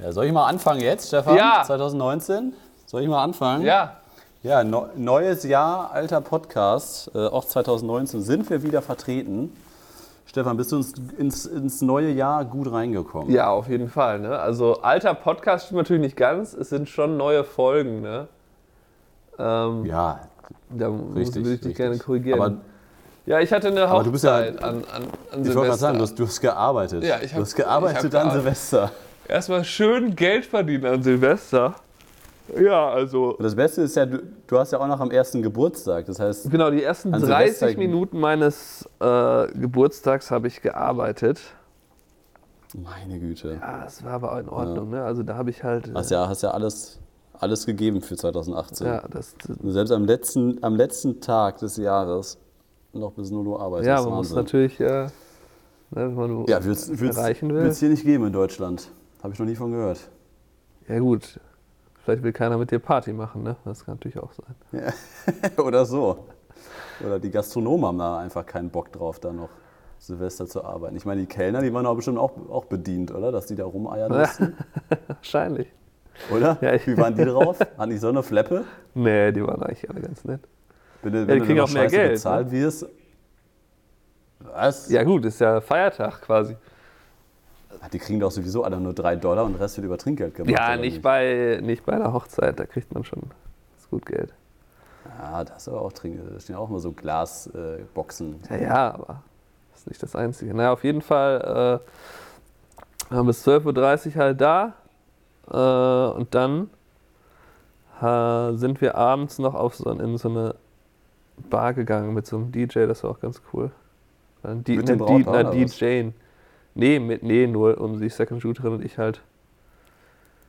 [0.00, 1.36] Ja, soll ich mal anfangen jetzt, Stefan?
[1.36, 1.62] Ja.
[1.66, 2.52] 2019?
[2.86, 3.64] Soll ich mal anfangen?
[3.64, 3.96] Ja,
[4.42, 7.10] Ja, no, neues Jahr, alter Podcast.
[7.14, 9.52] Äh, auch 2019 sind wir wieder vertreten.
[10.26, 13.30] Stefan, bist du ins, ins, ins neue Jahr gut reingekommen?
[13.30, 14.18] ja, auf jeden Fall.
[14.20, 14.38] Ne?
[14.38, 16.54] Also alter Podcast stimmt natürlich nicht ganz.
[16.54, 18.00] Es sind schon neue Folgen.
[18.00, 18.28] Ne?
[19.38, 20.20] Ähm, Ja,
[20.70, 21.44] da muss richtig.
[21.44, 22.40] würde ich dich gerne korrigieren.
[22.40, 22.54] Aber
[23.26, 25.52] ja, ich hatte eine Aber du bist ja- Hochzeit an, an, an ich wollte gerade
[25.52, 25.76] Silvester.
[25.76, 27.04] sagen, du hast, du hast gearbeitet.
[27.04, 28.42] Ja, ich du hab- hast gearbeitet an gearbeitet.
[28.42, 28.90] Silvester.
[29.28, 31.76] Erstmal schön Geld verdienen an Silvester.
[32.60, 35.42] Ja, also Und das Beste ist ja, du, du hast ja auch noch am ersten
[35.42, 36.06] Geburtstag.
[36.06, 41.40] Das heißt, genau die ersten An 30 Silvester- Minuten meines äh, Geburtstags habe ich gearbeitet.
[42.74, 43.58] meine Güte.
[43.60, 44.90] Ja, es war aber auch in Ordnung.
[44.90, 45.02] Ne?
[45.02, 45.92] Also da habe ich halt.
[45.94, 46.98] Hast ja, hast ja alles,
[47.38, 48.86] alles gegeben für 2018.
[48.86, 52.38] ja, das, Und Selbst am letzten, am letzten Tag des Jahres
[52.92, 53.86] noch bis 0 Uhr arbeiten.
[53.86, 55.10] ja das man muss natürlich, äh, ne,
[55.92, 57.62] wenn man Ja, wird's, wird's, erreichen will.
[57.64, 58.90] wird's hier nicht geben in Deutschland.
[59.22, 60.08] Habe ich noch nie von gehört.
[60.88, 61.38] Ja gut,
[62.04, 63.56] vielleicht will keiner mit dir Party machen, ne?
[63.64, 64.92] Das kann natürlich auch sein.
[65.64, 66.26] Oder so.
[67.04, 69.48] Oder die Gastronomen haben da einfach keinen Bock drauf, da noch
[69.98, 70.96] Silvester zu arbeiten.
[70.96, 73.30] Ich meine, die Kellner, die waren doch bestimmt auch, auch bedient, oder?
[73.30, 74.56] Dass die da rumeiern mussten.
[75.06, 75.68] Wahrscheinlich.
[76.34, 76.58] Oder?
[76.60, 77.58] Ja, ich- Wie waren die drauf?
[77.60, 78.64] Hatten die so eine Fleppe?
[78.94, 80.40] Nee, die waren eigentlich alle ganz nett.
[81.02, 82.10] Wenn du, die wenn kriegen auch mehr Geld, ne?
[82.14, 82.86] bezahlt wirst.
[84.40, 84.88] Was?
[84.90, 86.56] Ja gut, ist ja Feiertag quasi.
[87.90, 90.52] Die kriegen doch sowieso alle nur 3 Dollar und der Rest wird über Trinkgeld gemacht.
[90.52, 94.32] Ja, oder nicht bei, nicht bei einer Hochzeit, da kriegt man schon ganz gut Geld.
[95.18, 96.34] Ja, das ist aber auch Trinkgeld.
[96.34, 98.36] Da stehen auch immer so Glasboxen.
[98.48, 98.62] Äh.
[98.62, 99.22] Ja, ja, aber
[99.72, 100.54] das ist nicht das Einzige.
[100.54, 101.80] Naja, auf jeden Fall
[103.10, 104.74] äh, waren bis 12.30 Uhr halt da
[105.50, 106.70] äh, und dann
[108.00, 110.54] äh, sind wir abends noch auf so, in so eine
[111.50, 113.70] Bar gegangen mit so einem DJ, das war auch ganz cool.
[114.42, 115.76] Ein D Mit dem Brautpaar, was?
[115.76, 116.10] DJ.
[116.74, 119.20] Nee, mit, nee, nur um die Second Shooterin und ich halt.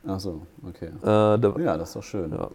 [0.06, 0.86] Ach so, okay.
[1.02, 2.32] Äh, da, Ja, das ist doch schön.
[2.32, 2.48] ja.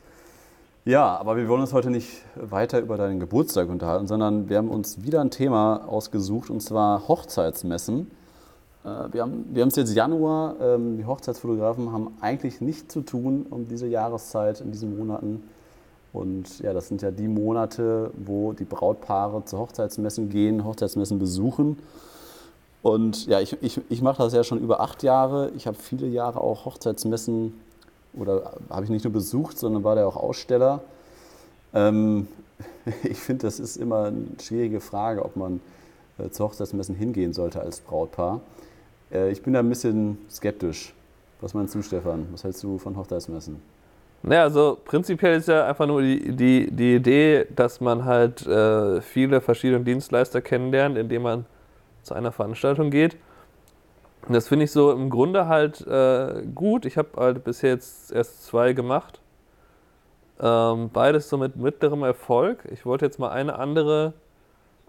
[0.85, 4.69] Ja, aber wir wollen uns heute nicht weiter über deinen Geburtstag unterhalten, sondern wir haben
[4.69, 8.09] uns wieder ein Thema ausgesucht und zwar Hochzeitsmessen.
[8.83, 13.01] Äh, Wir haben wir haben es jetzt Januar, ähm, die Hochzeitsfotografen haben eigentlich nichts zu
[13.01, 15.43] tun um diese Jahreszeit in diesen Monaten.
[16.11, 21.77] Und ja, das sind ja die Monate, wo die Brautpaare zu Hochzeitsmessen gehen, Hochzeitsmessen besuchen.
[22.81, 25.51] Und ja, ich, ich, ich mache das ja schon über acht Jahre.
[25.55, 27.53] Ich habe viele Jahre auch Hochzeitsmessen
[28.13, 30.81] oder habe ich nicht nur besucht, sondern war da auch Aussteller.
[31.73, 32.27] Ähm,
[33.03, 35.59] ich finde, das ist immer eine schwierige Frage, ob man
[36.17, 38.41] äh, zu Hochzeitsmessen hingehen sollte als Brautpaar.
[39.11, 40.93] Äh, ich bin da ein bisschen skeptisch.
[41.41, 42.27] Was meinst du, Stefan?
[42.31, 43.61] Was hältst du von Hochzeitsmessen?
[44.21, 49.01] Naja, also prinzipiell ist ja einfach nur die, die, die Idee, dass man halt äh,
[49.01, 51.45] viele verschiedene Dienstleister kennenlernt, indem man
[52.09, 53.17] zu einer Veranstaltung geht.
[54.27, 56.85] Und das finde ich so im Grunde halt äh, gut.
[56.85, 59.21] Ich habe halt bisher jetzt erst zwei gemacht.
[60.41, 62.65] Ähm, beides so mit mittlerem Erfolg.
[62.71, 64.13] Ich wollte jetzt mal eine andere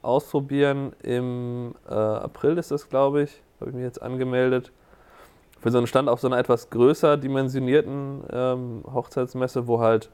[0.02, 0.92] ausprobieren.
[1.02, 3.42] Im äh, April ist das, glaube ich.
[3.60, 4.72] Habe ich mich jetzt angemeldet
[5.60, 10.10] für so einen Stand auf so einer etwas größer dimensionierten ähm, Hochzeitsmesse, wo halt,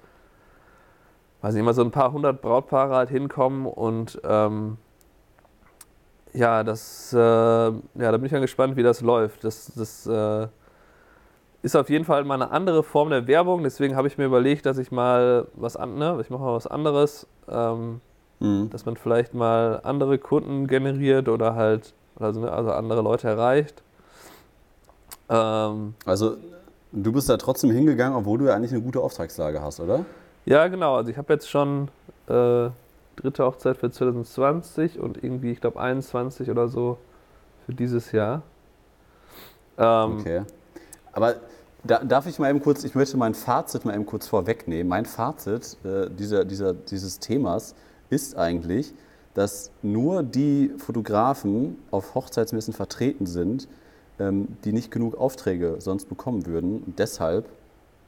[1.41, 4.79] weiß nicht, immer so ein paar hundert Brautpaare halt hinkommen und ähm,
[6.37, 9.43] ja, das, äh, ja, da bin ich mal gespannt, wie das läuft.
[9.43, 10.47] Das, das äh,
[11.63, 14.67] ist auf jeden Fall mal eine andere Form der Werbung, deswegen habe ich mir überlegt,
[14.67, 18.01] dass ich mal was an, ne, ich mache mal was anderes, ähm,
[18.39, 18.69] Mhm.
[18.69, 23.83] dass man vielleicht mal andere Kunden generiert oder halt, also, ne, also andere Leute erreicht.
[25.31, 26.37] Ähm, Also,
[26.93, 30.05] du bist da trotzdem hingegangen, obwohl du ja eigentlich eine gute Auftragslage hast, oder?
[30.45, 30.97] Ja, genau.
[30.97, 31.89] Also ich habe jetzt schon
[32.29, 32.69] äh,
[33.17, 36.99] dritte Hochzeit für 2020 und irgendwie, ich glaube, 21 oder so
[37.65, 38.43] für dieses Jahr.
[39.79, 40.43] Ähm, Okay.
[41.13, 41.37] Aber
[41.83, 44.89] da, darf ich mal eben kurz, ich möchte mein Fazit mal eben kurz vorwegnehmen.
[44.89, 47.75] Mein Fazit äh, dieser, dieser, dieses Themas
[48.11, 48.93] ist eigentlich,
[49.35, 53.69] dass nur die Fotografen auf Hochzeitsmessen vertreten sind,
[54.19, 56.83] ähm, die nicht genug Aufträge sonst bekommen würden.
[56.83, 57.47] Und deshalb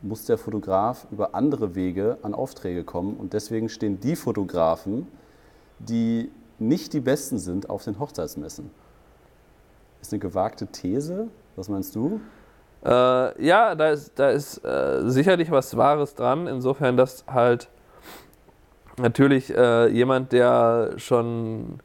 [0.02, 3.16] muss der Fotograf über andere Wege an Aufträge kommen.
[3.16, 5.06] Und deswegen stehen die Fotografen,
[5.78, 8.70] die nicht die Besten sind, auf den Hochzeitsmessen.
[10.00, 11.28] Ist eine gewagte These.
[11.56, 12.20] Was meinst du?
[12.84, 17.68] Äh, ja, da ist, da ist äh, sicherlich was Wahres dran, insofern, dass halt
[18.98, 21.80] natürlich äh, jemand, der schon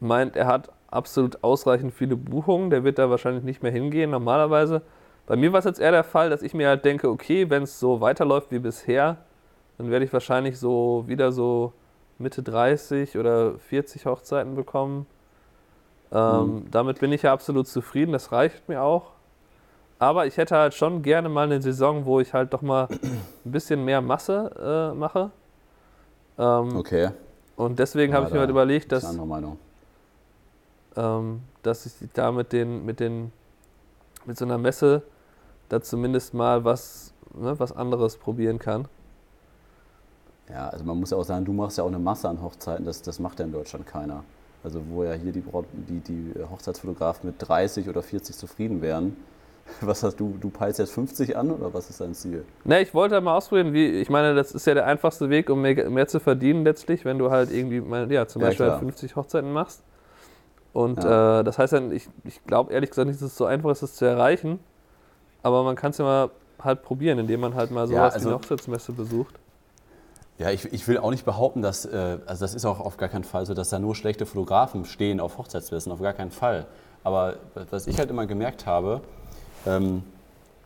[0.00, 4.10] meint, er hat absolut ausreichend viele Buchungen, der wird da wahrscheinlich nicht mehr hingehen.
[4.10, 4.82] Normalerweise,
[5.26, 7.64] bei mir war es jetzt eher der Fall, dass ich mir halt denke, okay, wenn
[7.64, 9.18] es so weiterläuft wie bisher,
[9.78, 11.72] dann werde ich wahrscheinlich so wieder so
[12.18, 15.06] Mitte 30 oder 40 Hochzeiten bekommen.
[16.12, 19.12] Ähm, Damit bin ich ja absolut zufrieden, das reicht mir auch.
[19.98, 22.88] Aber ich hätte halt schon gerne mal eine Saison, wo ich halt doch mal
[23.44, 25.30] ein bisschen mehr Masse äh, mache.
[26.38, 27.10] Ähm, Okay.
[27.56, 29.58] Und deswegen Ja, habe ich mir halt überlegt, dass, eine andere Meinung.
[30.96, 33.32] ähm, dass ich da mit den, mit den,
[34.26, 35.02] mit so einer Messe
[35.68, 38.86] da zumindest mal was, ne, was anderes probieren kann.
[40.48, 42.84] Ja, also man muss ja auch sagen, du machst ja auch eine Masse an Hochzeiten,
[42.86, 44.22] das, das macht ja in Deutschland keiner.
[44.62, 45.42] Also wo ja hier die,
[45.88, 49.16] die, die Hochzeitsfotografen mit 30 oder 40 zufrieden wären.
[49.80, 52.44] Was hast du, du peilst jetzt 50 an oder was ist dein Ziel?
[52.64, 55.60] Ne, ich wollte mal ausprobieren, wie, ich meine, das ist ja der einfachste Weg, um
[55.60, 57.82] mehr, mehr zu verdienen letztlich, wenn du halt irgendwie,
[58.14, 58.78] ja, zum Ja, Beispiel halt klar.
[58.78, 59.82] 50 Hochzeiten machst.
[60.72, 61.40] Und Ja.
[61.40, 63.82] äh, das heißt dann, ich, ich glaube ehrlich gesagt nicht, dass es so einfach ist,
[63.82, 64.60] das zu erreichen.
[65.46, 68.14] Aber man kann es ja mal halt probieren, indem man halt mal sowas Ja, wie
[68.14, 69.36] also- eine Hochzeitsmesse besucht.
[70.38, 73.08] Ja, ich, ich will auch nicht behaupten, dass, äh, also das ist auch auf gar
[73.08, 76.66] keinen Fall so, dass da nur schlechte Fotografen stehen auf Hochzeitsmessen, auf gar keinen Fall.
[77.04, 77.36] Aber
[77.70, 79.02] was ich halt immer gemerkt habe,
[79.66, 80.02] ähm,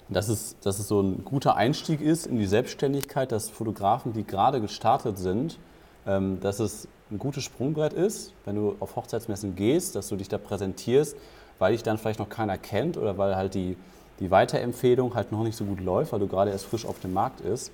[0.09, 4.25] dass, es, dass es so ein guter Einstieg ist in die Selbstständigkeit, dass Fotografen, die
[4.25, 5.59] gerade gestartet sind,
[6.07, 10.29] ähm, dass es ein gutes Sprungbrett ist, wenn du auf Hochzeitsmessen gehst, dass du dich
[10.29, 11.17] da präsentierst,
[11.59, 13.77] weil dich dann vielleicht noch keiner kennt oder weil halt die,
[14.21, 17.13] die Weiterempfehlung halt noch nicht so gut läuft, weil du gerade erst frisch auf dem
[17.13, 17.73] Markt ist.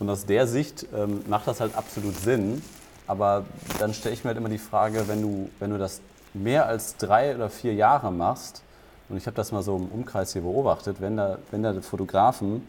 [0.00, 2.62] Und aus der Sicht ähm, macht das halt absolut Sinn.
[3.06, 3.44] Aber
[3.78, 6.00] dann stelle ich mir halt immer die Frage, wenn du, wenn du das
[6.32, 8.62] mehr als drei oder vier Jahre machst,
[9.08, 12.66] und ich habe das mal so im Umkreis hier beobachtet, wenn da, wenn da Fotografen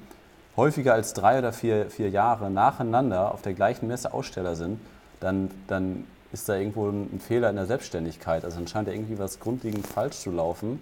[0.57, 4.79] häufiger als drei oder vier, vier Jahre nacheinander auf der gleichen Messe Aussteller sind,
[5.19, 8.43] dann, dann ist da irgendwo ein Fehler in der Selbstständigkeit.
[8.43, 10.81] Also dann scheint da irgendwie was grundlegend falsch zu laufen,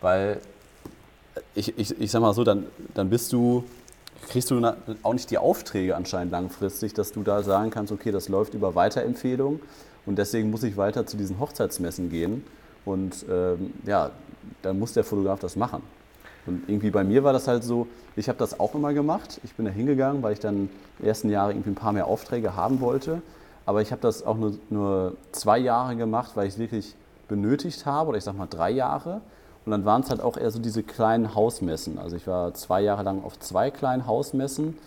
[0.00, 0.40] weil
[1.56, 3.64] ich, ich, ich sag mal so, dann, dann bist du,
[4.28, 8.28] kriegst du auch nicht die Aufträge anscheinend langfristig, dass du da sagen kannst, okay, das
[8.28, 9.60] läuft über Weiterempfehlung
[10.04, 12.44] und deswegen muss ich weiter zu diesen Hochzeitsmessen gehen
[12.84, 14.10] und ähm, ja,
[14.62, 15.82] dann muss der Fotograf das machen.
[16.46, 19.40] Und irgendwie bei mir war das halt so, ich habe das auch immer gemacht.
[19.42, 20.68] Ich bin da hingegangen, weil ich dann
[21.00, 23.20] die ersten Jahre irgendwie ein paar mehr Aufträge haben wollte.
[23.64, 26.94] Aber ich habe das auch nur, nur zwei Jahre gemacht, weil ich es wirklich
[27.26, 29.22] benötigt habe, oder ich sag mal drei Jahre.
[29.66, 31.98] Und dann waren es halt auch eher so diese kleinen Hausmessen.
[31.98, 34.78] Also ich war zwei Jahre lang auf zwei kleinen Hausmessen.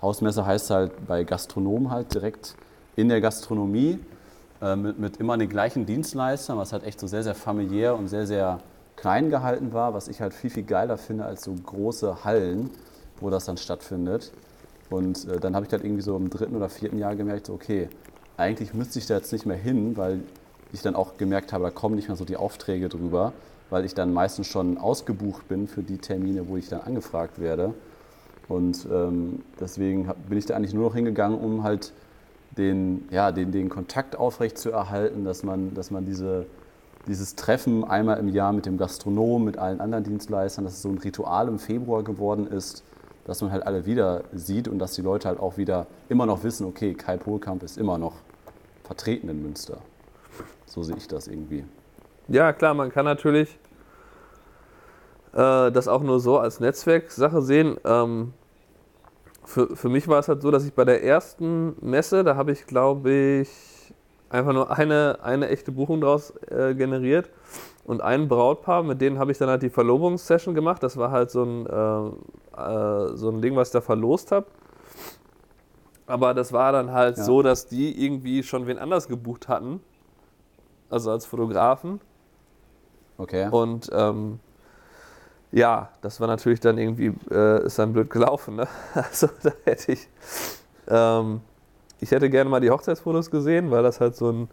[0.00, 2.54] Hausmesse heißt halt bei Gastronomen halt direkt
[2.94, 3.98] in der Gastronomie
[4.60, 8.06] äh, mit, mit immer den gleichen Dienstleistern, was halt echt so sehr, sehr familiär und
[8.06, 8.60] sehr, sehr
[8.94, 12.70] klein gehalten war, was ich halt viel, viel geiler finde als so große Hallen,
[13.20, 14.30] wo das dann stattfindet.
[14.88, 17.54] Und äh, dann habe ich halt irgendwie so im dritten oder vierten Jahr gemerkt, so,
[17.54, 17.88] okay,
[18.36, 20.20] eigentlich müsste ich da jetzt nicht mehr hin, weil
[20.72, 23.32] ich dann auch gemerkt habe, da kommen nicht mehr so die Aufträge drüber,
[23.72, 27.72] weil ich dann meistens schon ausgebucht bin für die Termine, wo ich dann angefragt werde.
[28.46, 31.94] Und ähm, deswegen bin ich da eigentlich nur noch hingegangen, um halt
[32.58, 36.44] den, ja, den, den Kontakt aufrecht zu erhalten, dass man, dass man diese,
[37.06, 40.90] dieses Treffen einmal im Jahr mit dem Gastronom, mit allen anderen Dienstleistern, dass es so
[40.90, 42.84] ein Ritual im Februar geworden ist,
[43.24, 46.44] dass man halt alle wieder sieht und dass die Leute halt auch wieder immer noch
[46.44, 48.16] wissen, okay, Kai Pohlkamp ist immer noch
[48.84, 49.78] vertreten in Münster.
[50.66, 51.64] So sehe ich das irgendwie.
[52.28, 53.58] Ja, klar, man kann natürlich
[55.32, 57.76] äh, das auch nur so als Netzwerksache sehen.
[57.84, 58.32] Ähm,
[59.44, 62.52] für, für mich war es halt so, dass ich bei der ersten Messe, da habe
[62.52, 63.94] ich, glaube ich,
[64.30, 67.30] einfach nur eine, eine echte Buchung daraus äh, generiert
[67.84, 70.82] und ein Brautpaar, mit denen habe ich dann halt die Verlobungssession gemacht.
[70.82, 74.46] Das war halt so ein, äh, äh, so ein Ding, was ich da verlost habe.
[76.06, 77.24] Aber das war dann halt Ja.
[77.24, 79.80] so, dass die irgendwie schon wen anders gebucht hatten,
[80.90, 82.00] also als Fotografen.
[83.18, 83.48] Okay.
[83.50, 84.38] Und ähm,
[85.52, 88.56] ja, das war natürlich dann irgendwie, äh, ist dann blöd gelaufen.
[88.56, 88.66] Ne?
[88.94, 90.08] Also da hätte ich,
[90.88, 91.40] ähm,
[92.00, 94.48] ich hätte gerne mal die Hochzeitsfotos gesehen, weil das halt so ein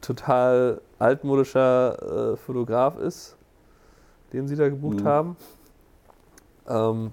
[0.00, 3.36] total altmodischer äh, Fotograf ist,
[4.32, 5.04] den sie da gebucht Mhm.
[5.04, 5.36] haben.
[6.68, 7.12] Ähm,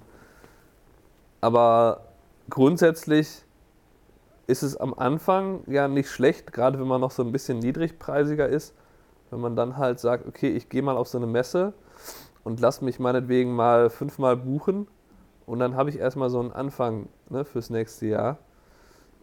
[1.41, 2.01] aber
[2.49, 3.43] grundsätzlich
[4.47, 8.47] ist es am Anfang ja nicht schlecht, gerade wenn man noch so ein bisschen niedrigpreisiger
[8.47, 8.73] ist,
[9.29, 11.73] wenn man dann halt sagt, okay, ich gehe mal auf so eine Messe
[12.43, 14.87] und lass mich meinetwegen mal fünfmal buchen
[15.45, 18.37] und dann habe ich erstmal so einen Anfang ne, fürs nächste Jahr.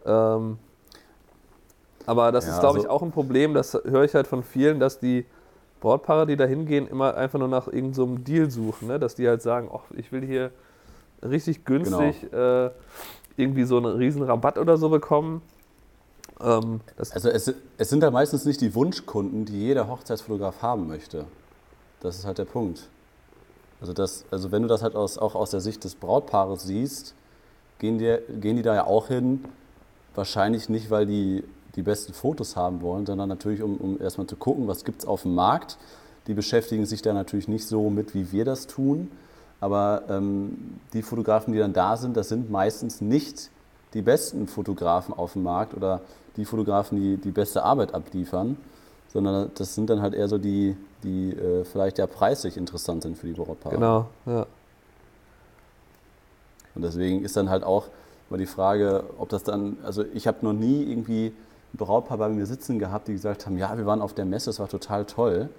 [0.05, 0.57] Ähm,
[2.05, 4.43] aber das Ja, ist, glaube ich, also- auch ein Problem, das höre ich halt von
[4.43, 5.25] vielen, dass die
[5.79, 8.99] Brautpaare, die da hingehen, immer einfach nur nach irgendeinem so Deal suchen, ne?
[8.99, 10.51] dass die halt sagen, ach, ich will hier
[11.23, 12.69] richtig günstig äh,
[13.37, 15.41] irgendwie so einen riesen Rabatt oder so bekommen.
[16.39, 21.25] Ähm, Also es, es sind da meistens nicht die Wunschkunden, die jeder Hochzeitsfotograf haben möchte.
[21.99, 22.87] Das ist halt der Punkt.
[23.81, 27.15] Also, das, also wenn du das halt aus, auch aus der Sicht des Brautpaares siehst,
[27.79, 29.43] gehen die, gehen die da ja auch hin,
[30.15, 31.43] wahrscheinlich nicht, weil die
[31.75, 35.07] die besten Fotos haben wollen, sondern natürlich, um, um erstmal zu gucken, was gibt es
[35.07, 35.77] auf dem Markt.
[36.27, 39.09] Die beschäftigen sich da natürlich nicht so mit, wie wir das tun.
[39.59, 43.49] Aber ähm, die Fotografen, die dann da sind, das sind meistens nicht
[43.93, 46.01] die besten Fotografen auf dem Markt oder
[46.35, 48.57] die Fotografen, die die beste Arbeit abliefern,
[49.11, 53.17] sondern das sind dann halt eher so die, die äh, vielleicht ja preislich interessant sind
[53.17, 53.75] für die Brautpaare.
[53.75, 54.45] Genau, ja.
[56.73, 57.87] Und deswegen ist dann halt auch
[58.29, 61.33] mal die Frage, ob das dann, also ich habe noch nie irgendwie
[61.73, 64.49] ein Brautpaar bei mir sitzen gehabt, die gesagt haben, ja, wir waren auf der Messe,
[64.49, 65.49] es war total toll.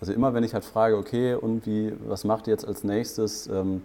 [0.00, 3.46] Also immer wenn ich halt frage, okay, und wie, was macht ihr jetzt als nächstes?
[3.48, 3.82] Ähm,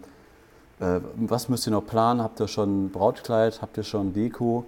[0.79, 2.21] äh, was müsst ihr noch planen?
[2.21, 3.61] Habt ihr schon Brautkleid?
[3.61, 4.65] Habt ihr schon Deko?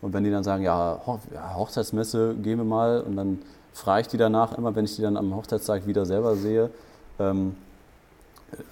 [0.00, 0.98] Und wenn die dann sagen, ja,
[1.34, 3.38] ja Hochzeitsmesse, gehen wir mal, und dann
[3.72, 6.70] frage ich die danach immer, wenn ich die dann am Hochzeitstag wieder selber sehe.
[7.18, 7.56] Ähm,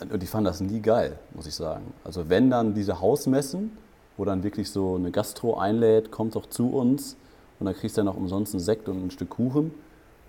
[0.01, 1.93] die fanden das nie geil, muss ich sagen.
[2.05, 3.77] Also wenn dann diese Hausmessen,
[4.17, 7.17] wo dann wirklich so eine Gastro einlädt, kommt doch zu uns
[7.61, 9.73] und dann kriegst du dann auch umsonst einen Sekt und ein Stück Kuchen.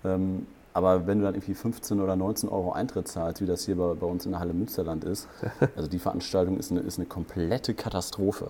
[0.04, 3.76] Ähm, aber wenn du dann irgendwie 15 oder 19 Euro Eintritt zahlst, wie das hier
[3.76, 5.28] bei, bei uns in der Halle Münsterland ist,
[5.76, 8.48] also die Veranstaltung ist eine, ist eine komplette Katastrophe.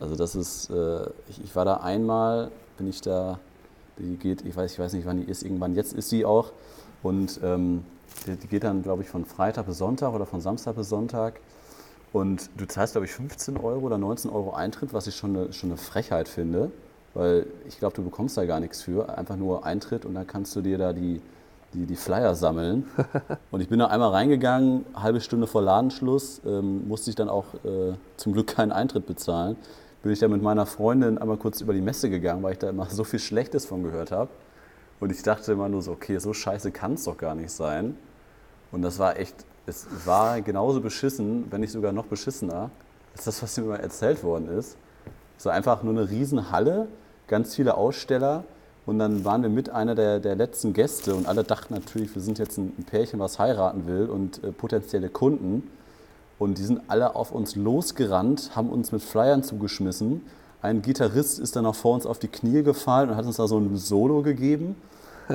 [0.00, 3.38] Also das ist, äh, ich, ich, war da einmal, bin ich da,
[3.98, 6.52] die geht, ich weiß, ich weiß nicht, wann die ist, irgendwann, jetzt ist sie auch.
[7.02, 7.84] Und ähm,
[8.26, 11.40] die, die, geht dann, glaube ich, von Freitag bis Sonntag oder von Samstag bis Sonntag.
[12.12, 15.52] Und du zahlst, glaube ich, 15 Euro oder 19 Euro Eintritt, was ich schon eine,
[15.52, 16.70] schon eine Frechheit finde
[17.14, 20.54] weil ich glaube, du bekommst da gar nichts für, einfach nur Eintritt und dann kannst
[20.56, 21.20] du dir da die,
[21.72, 22.86] die, die Flyer sammeln.
[23.50, 27.54] und ich bin da einmal reingegangen, halbe Stunde vor Ladenschluss, ähm, musste ich dann auch
[27.64, 29.56] äh, zum Glück keinen Eintritt bezahlen.
[30.04, 32.68] Bin ich da mit meiner Freundin einmal kurz über die Messe gegangen, weil ich da
[32.68, 34.28] immer so viel Schlechtes von gehört habe.
[35.00, 37.96] Und ich dachte immer nur so, okay, so scheiße kann es doch gar nicht sein.
[38.70, 39.34] Und das war echt,
[39.64, 42.70] es war genauso beschissen, wenn nicht sogar noch beschissener,
[43.14, 44.76] als das, was mir immer erzählt worden ist.
[45.38, 46.86] So einfach nur eine Riesenhalle
[47.26, 48.44] ganz viele Aussteller.
[48.84, 52.20] Und dann waren wir mit einer der, der letzten Gäste und alle dachten natürlich, wir
[52.20, 55.70] sind jetzt ein Pärchen, was heiraten will und äh, potenzielle Kunden.
[56.38, 60.22] Und die sind alle auf uns losgerannt, haben uns mit Flyern zugeschmissen.
[60.62, 63.46] Ein Gitarrist ist dann auch vor uns auf die Knie gefallen und hat uns da
[63.46, 64.76] so ein Solo gegeben.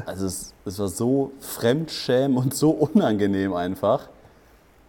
[0.06, 4.08] Also es, es war so fremdschämen und so unangenehm einfach.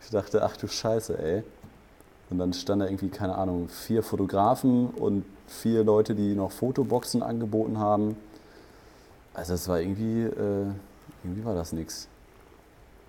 [0.03, 1.43] Ich dachte, ach du Scheiße, ey.
[2.31, 7.23] Und dann stand da irgendwie, keine Ahnung, vier Fotografen und vier Leute, die noch Fotoboxen
[7.23, 8.17] angeboten haben.
[9.35, 10.67] Also es war irgendwie, äh,
[11.25, 12.09] irgendwie war das nichts.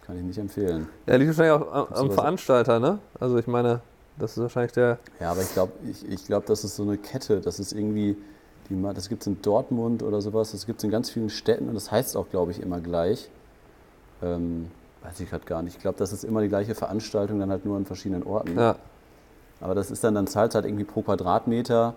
[0.06, 0.88] Kann ich nicht empfehlen.
[1.06, 3.00] Ja, liegt wahrscheinlich auch am, am Veranstalter, ne?
[3.20, 3.82] Also ich meine,
[4.18, 5.00] das ist wahrscheinlich der.
[5.20, 7.42] Ja, aber ich glaube, ich, ich glaub, das ist so eine Kette.
[7.42, 8.18] Das ist irgendwie,
[8.70, 11.68] die, das gibt es in Dortmund oder sowas, das gibt es in ganz vielen Städten
[11.68, 13.30] und das heißt auch, glaube ich, immer gleich.
[14.22, 14.70] Ähm,
[15.04, 15.78] weiß ich gerade gar nicht.
[15.78, 18.58] Ich glaube, das ist immer die gleiche Veranstaltung, dann halt nur an verschiedenen Orten.
[18.58, 18.76] Ja.
[19.60, 21.96] Aber das ist dann, dann zahlt halt irgendwie pro Quadratmeter,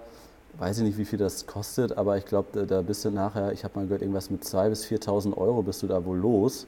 [0.58, 3.64] weiß ich nicht, wie viel das kostet, aber ich glaube, da bist du nachher, ich
[3.64, 6.66] habe mal gehört, irgendwas mit 2.000 bis 4.000 Euro bist du da wohl los,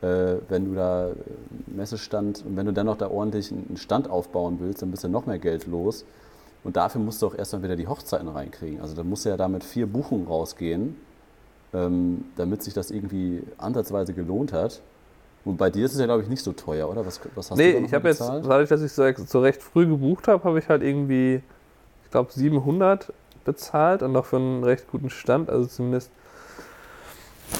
[0.00, 1.14] wenn du da äh,
[1.66, 5.08] Messestand und wenn du dann noch da ordentlich einen Stand aufbauen willst, dann bist du
[5.08, 6.04] noch mehr Geld los.
[6.64, 8.80] Und dafür musst du auch erstmal wieder die Hochzeiten reinkriegen.
[8.80, 10.96] Also da musst du ja da mit vier Buchungen rausgehen,
[11.72, 14.82] ähm, damit sich das irgendwie ansatzweise gelohnt hat.
[15.44, 17.06] Und bei dir ist es ja, glaube ich, nicht so teuer, oder?
[17.06, 19.86] Was, was hast nee, du ich habe jetzt, dadurch, dass ich so, so recht früh
[19.86, 21.42] gebucht habe, habe ich halt irgendwie,
[22.04, 23.10] ich glaube, 700
[23.44, 25.48] bezahlt und noch für einen recht guten Stand.
[25.48, 26.10] Also zumindest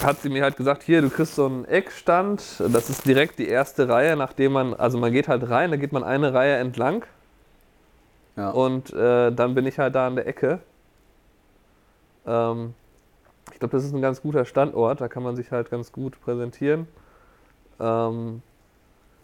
[0.02, 2.62] hat sie mir halt gesagt, hier, du kriegst so einen Eckstand.
[2.72, 5.92] Das ist direkt die erste Reihe, nachdem man, also man geht halt rein, da geht
[5.92, 7.04] man eine Reihe entlang.
[8.36, 8.50] Ja.
[8.50, 10.60] Und äh, dann bin ich halt da an der Ecke.
[12.26, 12.74] Ähm,
[13.52, 16.20] ich glaube, das ist ein ganz guter Standort, da kann man sich halt ganz gut
[16.20, 16.86] präsentieren.
[17.78, 18.42] Ähm,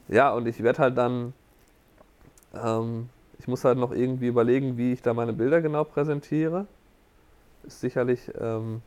[0.08, 1.32] ja, und ich werde halt dann,
[2.54, 3.08] ähm,
[3.38, 6.66] ich muss halt noch irgendwie überlegen, wie ich da meine Bilder genau präsentiere.
[7.64, 8.82] Ist sicherlich, ähm,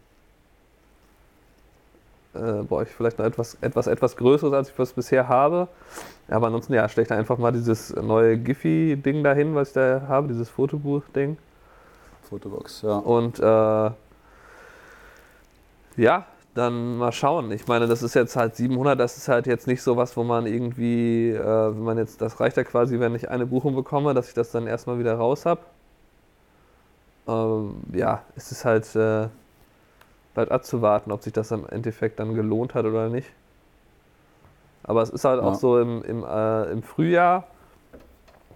[2.34, 5.68] äh, brauche ich vielleicht noch etwas, etwas, etwas Größeres, als ich was bisher habe.
[6.28, 10.04] Aber ansonsten, ja, stelle ich da einfach mal dieses neue Giphy-Ding dahin, was ich da
[10.08, 11.38] habe, dieses Fotobuch-Ding.
[12.30, 12.98] Fotobox, ja.
[12.98, 13.92] Und äh,
[15.98, 17.52] ja, dann mal schauen.
[17.52, 20.24] Ich meine, das ist jetzt halt 700, das ist halt jetzt nicht so was, wo
[20.24, 24.14] man irgendwie, äh, wenn man jetzt, das reicht ja quasi, wenn ich eine Buchung bekomme,
[24.14, 25.62] dass ich das dann erstmal wieder raus habe.
[27.28, 29.30] Ähm, ja, es ist halt äh,
[30.34, 33.30] bald abzuwarten, ob sich das im Endeffekt dann gelohnt hat oder nicht.
[34.84, 35.48] Aber es ist halt ja.
[35.48, 37.48] auch so im, im, äh, im Frühjahr,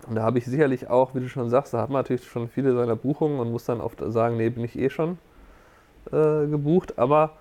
[0.08, 2.50] und da habe ich sicherlich auch, wie du schon sagst, da hat man natürlich schon
[2.50, 5.18] viele seiner Buchungen und muss dann oft sagen, nee, bin ich eh schon
[6.12, 6.98] äh, gebucht.
[6.98, 7.32] Aber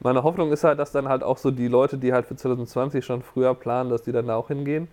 [0.00, 3.04] meine Hoffnung ist halt, dass dann halt auch so die Leute, die halt für 2020
[3.04, 4.88] schon früher planen, dass die dann da auch hingehen.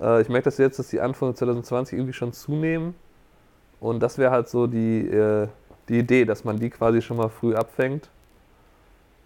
[0.00, 2.94] Äh, ich merke das jetzt, dass die Anfang 2020 irgendwie schon zunehmen.
[3.80, 5.48] Und das wäre halt so die, äh,
[5.88, 8.08] die Idee, dass man die quasi schon mal früh abfängt.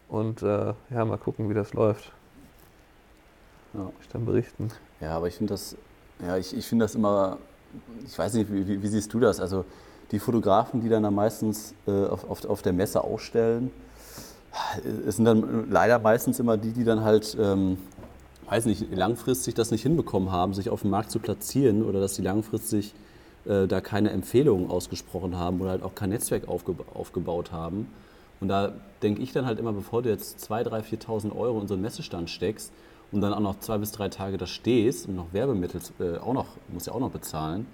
[0.08, 2.12] Und äh, ja, mal gucken, wie das läuft.
[3.74, 3.90] Ja.
[4.00, 4.70] Ich dann berichten.
[5.00, 5.76] Ja, aber ich finde das,
[6.26, 7.38] Ja, ich, ich finde das immer,
[8.04, 9.40] ich weiß nicht, wie, wie, wie, siehst du das?
[9.40, 9.64] Also
[10.10, 13.70] die Fotografen, die dann da meistens äh, auf, auf, auf der Messe ausstellen,
[15.06, 17.78] es sind dann leider meistens immer die, die dann halt, ähm,
[18.48, 22.16] weiß nicht, langfristig das nicht hinbekommen haben, sich auf dem Markt zu platzieren oder dass
[22.16, 22.94] sie langfristig
[23.46, 27.88] äh, da keine Empfehlungen ausgesprochen haben oder halt auch kein Netzwerk aufge aufgebaut haben.
[28.40, 31.68] Und da denke ich dann halt immer, bevor du jetzt 2.000, 3.000, 4.000 Euro in
[31.68, 32.72] so einen Messestand steckst
[33.12, 36.32] und dann auch noch zwei bis drei Tage da stehst und noch Werbemittel äh, auch
[36.32, 37.66] noch, musst ja auch noch bezahlen,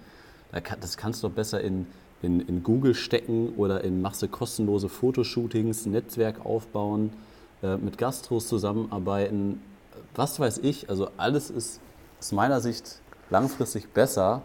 [0.81, 1.87] das kannst du doch besser in
[2.23, 7.13] in, in Google stecken oder in machst du kostenlose Fotoshootings, Netzwerk aufbauen,
[7.63, 9.61] äh, mit Gastros zusammenarbeiten,
[10.15, 10.89] was weiß ich.
[10.89, 11.81] Also alles ist
[12.19, 14.43] aus meiner Sicht langfristig besser,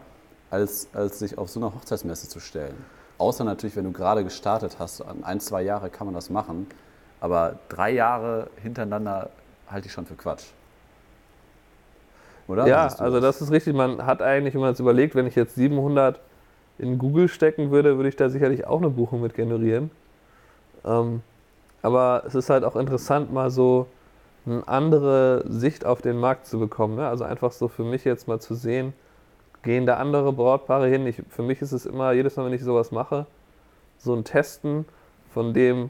[0.52, 2.76] als, als sich auf so eine Hochzeitsmesse zu stellen.
[3.18, 6.68] Außer natürlich, wenn du gerade gestartet hast, an ein, zwei Jahre kann man das machen.
[7.20, 9.30] Aber drei Jahre hintereinander
[9.68, 10.46] halte ich schon für Quatsch.
[12.48, 12.68] Oder?
[12.68, 13.76] Ja, also das ist richtig.
[13.76, 16.20] Man hat eigentlich, wenn man es überlegt, wenn ich jetzt 700
[16.80, 19.92] in Google stecken würde, würde ich da sicherlich auch eine Buchung mit generieren.
[20.84, 21.22] Ähm,
[21.82, 23.88] aber es ist halt auch interessant, mal so
[24.46, 26.96] eine andere Sicht auf den Markt zu bekommen.
[26.96, 27.08] Ne?
[27.08, 28.94] Also einfach so für mich jetzt mal zu sehen,
[29.64, 31.06] gehen da andere Brautpaare hin.
[31.08, 33.26] Ich, für mich ist es immer, jedes Mal, wenn ich sowas mache,
[33.98, 34.86] so ein Testen
[35.34, 35.90] von dem,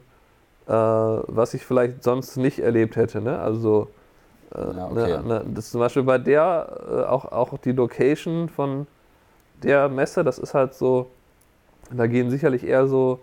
[0.66, 3.20] äh, was ich vielleicht sonst nicht erlebt hätte.
[3.20, 3.38] Ne?
[3.38, 3.88] Also
[4.54, 4.94] äh, ja, okay.
[4.94, 8.86] ne, ne, das zum Beispiel bei der äh, auch, auch die Location von
[9.62, 11.08] der Messe, das ist halt so,
[11.90, 13.20] da gehen sicherlich eher so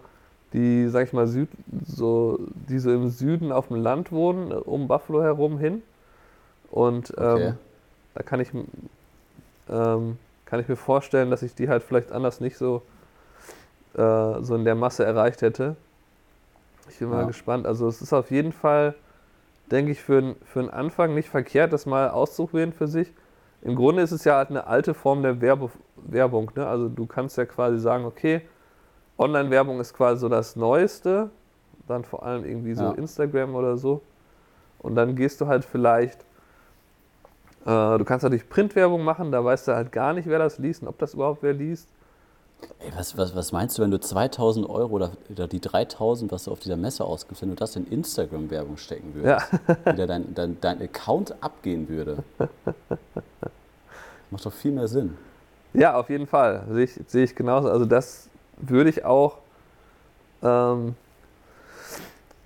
[0.54, 1.50] die, sag ich mal, Süd,
[1.86, 5.84] so, die so im Süden auf dem Land wohnen, um Buffalo herum hin.
[6.72, 7.54] Und ähm, okay.
[8.16, 8.50] da kann ich,
[9.70, 10.18] ähm,
[10.50, 12.82] kann ich mir vorstellen, dass ich die halt vielleicht anders nicht so,
[13.94, 15.76] äh, so in der Masse erreicht hätte.
[16.90, 17.28] Ich bin mal ja.
[17.28, 17.68] gespannt.
[17.68, 18.96] Also es ist auf jeden Fall,
[19.70, 23.14] denke ich, für, für einen Anfang nicht verkehrt, das mal auszuprobieren für sich.
[23.62, 26.52] Im Grunde ist es ja halt eine alte Form der Werbe, Werbung.
[26.56, 26.66] Ne?
[26.66, 28.42] Also du kannst ja quasi sagen, okay,
[29.20, 31.30] Online-Werbung ist quasi so das Neueste,
[31.88, 32.92] dann vor allem irgendwie so ja.
[32.92, 34.02] Instagram oder so.
[34.80, 36.26] Und dann gehst du halt vielleicht,
[37.66, 40.82] äh, du kannst natürlich Printwerbung machen, da weißt du halt gar nicht, wer das liest
[40.82, 41.90] und ob das überhaupt wer liest.
[42.80, 46.46] Ey, was, was, was meinst du, wenn du 2000 Euro oder, oder die 3000, was
[46.46, 49.94] du auf dieser Messe ausgibst, wenn du das in Instagram-Werbung stecken würdest, ja.
[49.94, 52.24] wieder dein, dein, dein Account abgehen würde?
[54.32, 55.18] Macht doch viel mehr Sinn.
[55.74, 56.66] Ja, auf jeden Fall.
[56.70, 57.70] Sehe ich, sehe ich genauso.
[57.70, 59.38] Also das würde ich auch,
[60.44, 60.96] ähm,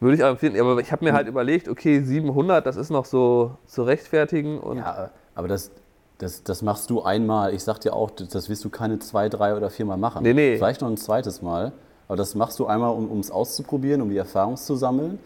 [0.03, 0.59] würde ich auch empfehlen.
[0.59, 4.59] Aber ich habe mir halt überlegt, okay, 700, das ist noch so zu rechtfertigen.
[4.59, 5.71] Und ja, aber das,
[6.17, 7.53] das, das machst du einmal.
[7.53, 10.23] Ich sag dir auch, das wirst du keine zwei, drei oder viermal machen.
[10.23, 10.57] Nee, nee.
[10.57, 11.71] Vielleicht noch ein zweites Mal.
[12.07, 15.19] Aber das machst du einmal, um es auszuprobieren, um die Erfahrung zu sammeln.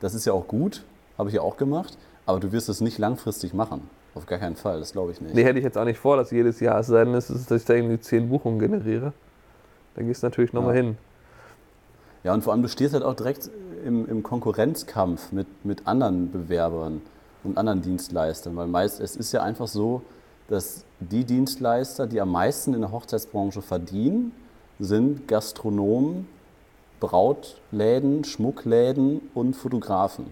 [0.00, 0.82] Das ist ja auch gut,
[1.18, 1.96] habe ich ja auch gemacht.
[2.26, 3.88] Aber du wirst es nicht langfristig machen.
[4.14, 5.34] Auf gar keinen Fall, das glaube ich nicht.
[5.34, 7.64] Nee, hätte ich jetzt auch nicht vor, dass jedes Jahr es sein ist, dass ich
[7.64, 9.12] da irgendwie zehn Buchungen generiere.
[9.94, 10.82] Dann gehst du natürlich nochmal ja.
[10.82, 10.98] hin.
[12.24, 13.50] Ja, und vor allem du stehst halt auch direkt
[13.84, 17.02] im, im Konkurrenzkampf mit, mit anderen Bewerbern
[17.42, 20.02] und anderen Dienstleistern, weil meist, es ist ja einfach so,
[20.48, 24.32] dass die Dienstleister, die am meisten in der Hochzeitsbranche verdienen,
[24.78, 26.28] sind Gastronomen,
[27.00, 30.26] Brautläden, Schmuckläden und Fotografen.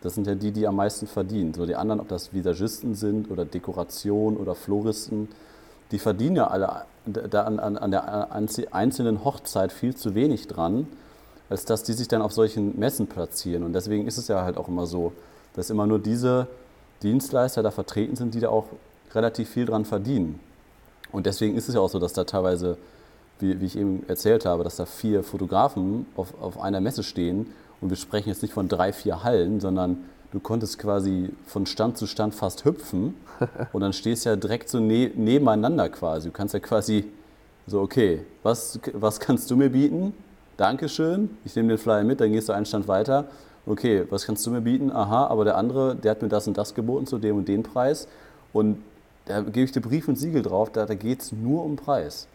[0.00, 1.52] Das sind ja die, die am meisten verdienen.
[1.52, 5.28] So die anderen, ob das Visagisten sind oder Dekoration oder Floristen,
[5.90, 8.32] die verdienen ja alle da an, an, an der
[8.72, 10.88] einzelnen Hochzeit viel zu wenig dran,
[11.48, 13.62] als dass die sich dann auf solchen Messen platzieren.
[13.62, 15.12] Und deswegen ist es ja halt auch immer so,
[15.54, 16.48] dass immer nur diese
[17.02, 18.66] Dienstleister da vertreten sind, die da auch
[19.14, 20.40] relativ viel dran verdienen.
[21.12, 22.76] Und deswegen ist es ja auch so, dass da teilweise,
[23.38, 27.52] wie, wie ich eben erzählt habe, dass da vier Fotografen auf, auf einer Messe stehen
[27.80, 31.96] und wir sprechen jetzt nicht von drei, vier Hallen, sondern du konntest quasi von Stand
[31.96, 33.14] zu Stand fast hüpfen
[33.72, 36.28] und dann stehst du ja direkt so ne nebeneinander quasi.
[36.28, 37.04] Du kannst ja quasi
[37.66, 40.14] so, okay, was, was kannst du mir bieten?
[40.56, 43.26] Dankeschön, ich nehme den Flyer mit, dann gehst du einen Stand weiter.
[43.66, 44.90] Okay, was kannst du mir bieten?
[44.90, 47.62] Aha, aber der andere, der hat mir das und das geboten zu dem und dem
[47.62, 48.08] Preis.
[48.52, 48.78] Und
[49.26, 52.28] da gebe ich dir Brief und Siegel drauf, da, da geht es nur um Preis.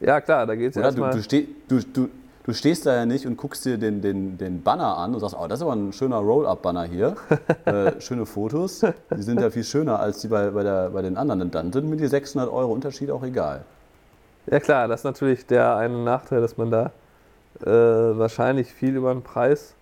[0.00, 1.12] Ja, klar, da geht es ja erstmal.
[1.12, 1.20] Du,
[1.68, 2.08] du, du,
[2.44, 5.36] du, stehst da ja nicht und guckst dir den, den, den Banner an und sagst,
[5.38, 7.16] oh, das ist aber ein schöner Roll-Up-Banner hier.
[7.66, 8.80] äh, schöne Fotos.
[9.14, 11.42] Die sind ja viel schöner als die bei, bei, der, bei den anderen.
[11.42, 13.64] Und dann sind mir die 600 Euro Unterschied auch egal.
[14.50, 16.92] Ja klar, das ist natürlich der eine Nachteil, dass man da
[17.60, 17.66] äh,
[18.18, 19.74] wahrscheinlich viel über den Preis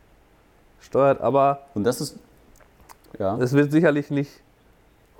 [0.80, 2.18] steuert, aber und das ist
[3.18, 3.36] ja.
[3.38, 4.42] es wird sicherlich nicht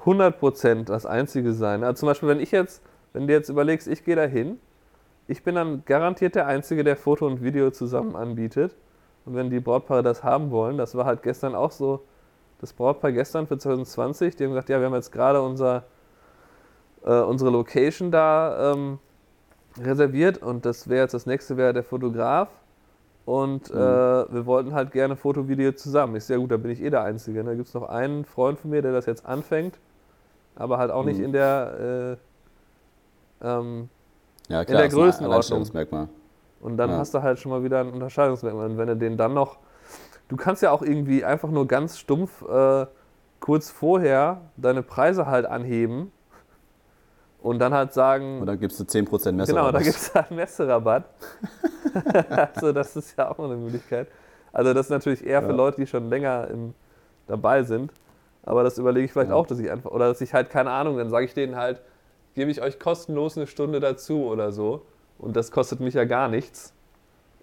[0.05, 1.85] 100% das einzige sein.
[1.85, 2.83] Also zum Beispiel, wenn ich jetzt,
[3.13, 4.59] wenn du jetzt überlegst, ich gehe da hin
[5.29, 8.75] ich bin dann garantiert der Einzige, der Foto und Video zusammen anbietet.
[9.25, 12.05] Und wenn die Brautpaare das haben wollen, das war halt gestern auch so,
[12.61, 15.83] das Brautpaar gestern für 2020, die haben gesagt, ja, wir haben jetzt gerade unser,
[17.05, 18.99] äh, unsere Location da ähm,
[19.83, 22.49] reserviert und das wäre jetzt das nächste wäre der Fotograf.
[23.25, 23.77] Und Mhm.
[23.77, 26.15] äh, wir wollten halt gerne Foto, Video zusammen.
[26.17, 27.41] Ich sehr gut, da bin ich eh der Einzige.
[27.43, 27.51] Ne?
[27.51, 29.79] Da gibt es noch einen Freund von mir, der das jetzt anfängt,
[30.55, 31.25] aber halt auch nicht Mhm.
[31.25, 32.19] in der
[33.43, 33.89] äh, ähm,
[34.49, 35.67] Ja, der ist ein Größenordnung.
[36.61, 36.97] Und dann Ja.
[36.99, 38.71] hast du halt schon mal wieder ein Unterscheidungsmerkmal.
[38.71, 39.59] Und wenn du den dann noch.
[40.29, 42.87] Du kannst ja auch irgendwie einfach nur ganz stumpf äh,
[43.39, 46.11] kurz vorher deine Preise halt anheben
[47.47, 48.41] und dann halt sagen.
[48.41, 49.53] Und dann gibst du 10% Messer.
[49.53, 51.05] genau, da gibt es halt Messerabatt.
[52.55, 54.09] also, das ist ja auch noch eine Möglichkeit.
[54.53, 55.55] Also, das ist natürlich eher für Ja.
[55.55, 56.75] Leute, die schon länger im,
[57.29, 57.93] dabei sind.
[58.43, 59.37] Aber das überlege ich vielleicht Ja.
[59.37, 59.91] auch, dass ich einfach.
[59.93, 61.81] Oder dass ich halt, keine Ahnung, dann sage ich denen halt,
[62.35, 64.83] gebe ich euch kostenlos eine Stunde dazu oder so.
[65.19, 66.73] Und das kostet mich ja gar nichts.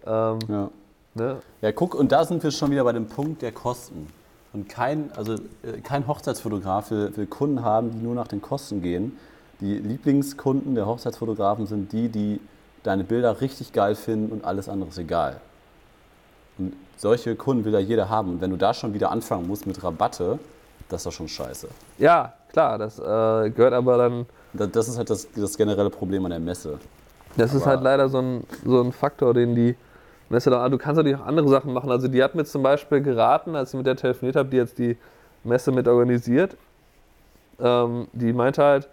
[0.06, 0.70] Ähm, Ja.
[1.16, 1.38] ne?
[1.62, 4.08] Ja, guck, und da sind wir schon wieder bei dem Punkt der Kosten.
[4.52, 8.82] Und kein, also, äh, kein Hochzeitsfotograf will, will Kunden haben, die nur nach den Kosten
[8.82, 9.18] gehen.
[9.64, 12.42] Die Lieblingskunden der Hochzeitsfotografen sind die, die
[12.84, 15.40] deine Bilder richtig geil finden und alles andere ist egal.
[16.58, 18.30] Und solche Kunden will ja jeder haben.
[18.34, 20.38] Und wenn du da schon wieder anfangen musst mit Rabatte,
[20.90, 21.70] das ist doch schon scheiße.
[21.98, 24.26] Ja, klar, das äh, gehört aber dann.
[24.52, 26.78] Da- Das ist halt das, das generelle Problem an der Messe.
[27.38, 29.76] Das ist Aber- halt leider so ein, so ein Faktor, den die
[30.28, 30.68] Messe da.
[30.68, 31.90] Du kannst natürlich auch andere Sachen machen.
[31.90, 34.78] Also, die hat mir zum Beispiel geraten, als ich mit der telefoniert habe, die jetzt
[34.78, 34.98] die
[35.46, 36.58] Messe mit organisiert.
[37.62, 38.90] Ähm, die meinte halt,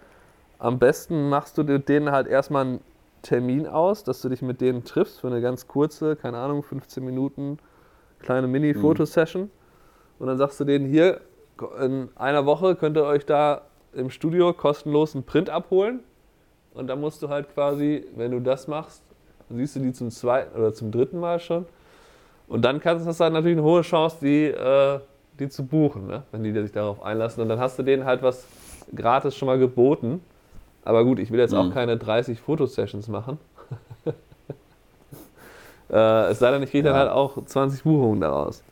[0.61, 2.81] am besten machst du denen halt erstmal einen
[3.23, 7.03] Termin aus, dass du dich mit denen triffst für eine ganz kurze, keine Ahnung, 15
[7.03, 7.57] Minuten
[8.19, 9.49] kleine Mini-Fotosession.
[10.19, 11.21] Und dann sagst du denen hier,
[11.79, 16.01] in einer Woche könnt ihr euch da im Studio kostenlos einen Print abholen.
[16.75, 19.01] Und dann musst du halt quasi, wenn du das machst,
[19.49, 21.65] siehst du die zum zweiten oder zum dritten Mal schon.
[22.47, 24.99] Und dann kannst das dann natürlich eine hohe Chance, die, äh,
[25.39, 26.21] die zu buchen, ne?
[26.31, 27.41] wenn die sich darauf einlassen.
[27.41, 28.45] Und dann hast du denen halt was
[28.95, 30.21] gratis schon mal geboten.
[30.83, 31.73] Aber gut, ich will jetzt auch Mhm.
[31.73, 33.37] keine 30 Fotosessions machen.
[35.91, 37.01] äh, es sei denn, ich kriege dann Ja.
[37.01, 38.63] halt auch 20 Buchungen daraus.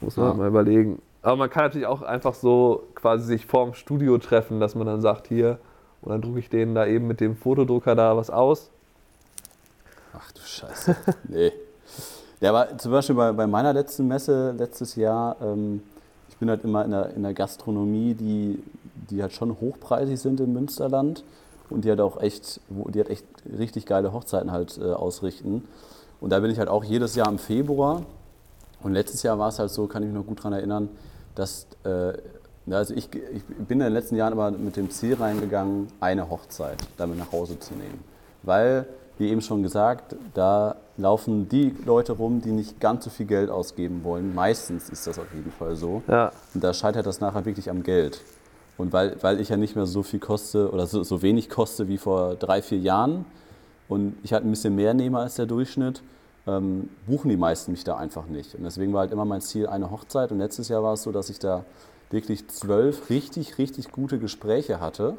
[0.00, 0.30] Muss man Ja.
[0.30, 1.00] halt mal überlegen.
[1.22, 5.00] Aber man kann natürlich auch einfach so quasi sich vorm Studio treffen, dass man dann
[5.00, 5.58] sagt, hier,
[6.02, 8.70] und dann drucke ich denen da eben mit dem Fotodrucker da was aus.
[10.16, 10.94] Ach du Scheiße.
[11.28, 11.52] nee.
[12.40, 15.82] Ja, aber zum Beispiel bei, bei meiner letzten Messe letztes Jahr, ähm,
[16.28, 18.62] ich bin halt immer in der, in der Gastronomie, die,
[19.10, 21.24] die halt schon hochpreisig sind im Münsterland
[21.70, 23.26] und die halt auch echt, die halt echt
[23.58, 25.64] richtig geile Hochzeiten halt äh, ausrichten.
[26.20, 28.02] Und da bin ich halt auch jedes Jahr im Februar.
[28.82, 30.88] Und letztes Jahr war es halt so, kann ich mich noch gut daran erinnern,
[31.34, 32.12] dass, äh,
[32.70, 36.78] also ich, ich bin in den letzten Jahren aber mit dem Ziel reingegangen, eine Hochzeit
[36.96, 38.04] damit nach Hause zu nehmen.
[38.42, 38.86] Weil,
[39.18, 43.50] wie eben schon gesagt, da laufen die Leute rum, die nicht ganz so viel Geld
[43.50, 44.34] ausgeben wollen.
[44.34, 46.02] Meistens ist das auf jeden Fall so.
[46.06, 48.20] Ja, Und da scheitert das nachher wirklich am Geld.
[48.76, 51.86] Und weil, weil ich ja nicht mehr so viel koste oder so, so wenig koste
[51.88, 53.24] wie vor drei, vier Jahren
[53.88, 56.02] und ich halt ein bisschen mehr nehme als der Durchschnitt,
[56.46, 58.54] ähm, buchen die meisten mich da einfach nicht.
[58.54, 60.32] Und deswegen war halt immer mein Ziel eine Hochzeit.
[60.32, 61.64] Und letztes Jahr war es so, dass ich da
[62.10, 65.16] wirklich zwölf richtig, richtig gute Gespräche hatte.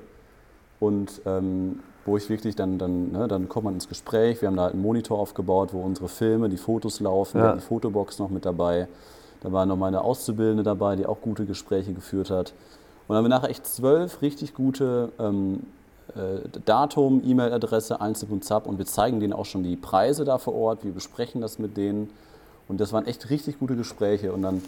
[0.80, 4.41] Und ähm, wo ich wirklich dann, dann, ne, dann kommt man ins Gespräch.
[4.41, 7.39] Wir haben da halt einen Monitor aufgebaut, wo unsere Filme, die Fotos laufen.
[7.39, 7.54] Wir Ja.
[7.54, 8.88] die Fotobox noch mit dabei.
[9.41, 12.54] Da war noch meine Auszubildende dabei, die auch gute Gespräche geführt hat.
[13.08, 15.62] Und dann haben wir nachher echt zwölf richtig gute ähm,
[16.15, 18.68] äh, Datum, E-Mail-Adresse, Einzip und Zap.
[18.68, 21.78] Und wir zeigen denen auch schon die Preise da vor Ort, wir besprechen das mit
[21.78, 22.10] denen.
[22.68, 24.34] Und das waren echt richtig gute Gespräche.
[24.34, 24.63] Und dann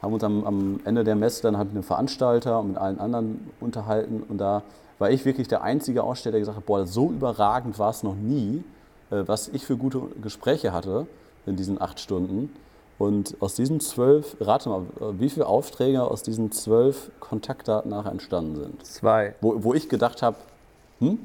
[0.00, 2.78] haben wir uns am, am Ende der Messe dann halt mit dem Veranstalter und mit
[2.78, 4.22] allen anderen unterhalten.
[4.28, 4.62] Und da
[4.98, 8.14] war ich wirklich der einzige Aussteller, der gesagt hat, boah, so überragend war es noch
[8.14, 8.62] nie,
[9.10, 11.06] äh, was ich für gute Gespräche hatte
[11.46, 12.52] in diesen acht Stunden.
[13.00, 14.82] Und aus diesen zwölf, rate mal,
[15.12, 18.86] wie viele Aufträge aus diesen zwölf Kontaktdaten nachher entstanden sind.
[18.86, 19.34] zwei.
[19.40, 20.36] Wo, wo ich gedacht habe,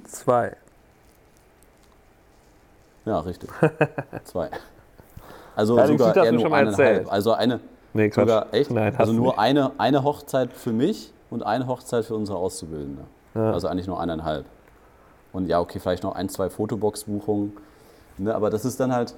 [0.05, 0.55] Zwei.
[3.03, 3.49] ja, richtig.
[4.23, 4.49] Zwei.
[5.53, 7.11] Also Ja, sogar eher nur eineinhalb.
[7.11, 7.59] Also eine,
[7.93, 9.39] Nee, sogar echt, Nein, also nur nicht.
[9.39, 13.03] eine, eine Hochzeit für mich und eine Hochzeit für unsere Auszubildende.
[13.33, 13.51] Ja.
[13.51, 14.45] Also eigentlich nur eineinhalb.
[15.33, 17.51] Und ja, okay, vielleicht noch ein, zwei Fotobox-Buchungen.
[18.17, 19.13] Ne, aber das ist dann halt,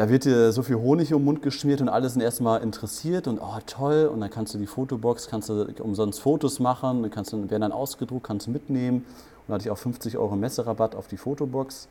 [0.00, 3.28] da wird dir so viel Honig um den Mund geschmiert und alle sind erstmal interessiert
[3.28, 4.08] und oh toll.
[4.10, 7.60] Und dann kannst du die Fotobox, kannst du umsonst Fotos machen, dann kannst du, werden
[7.60, 9.00] dann ausgedruckt, kannst du mitnehmen.
[9.00, 11.86] Und dann hatte ich auch 50 Euro Messerabatt auf die Fotobox.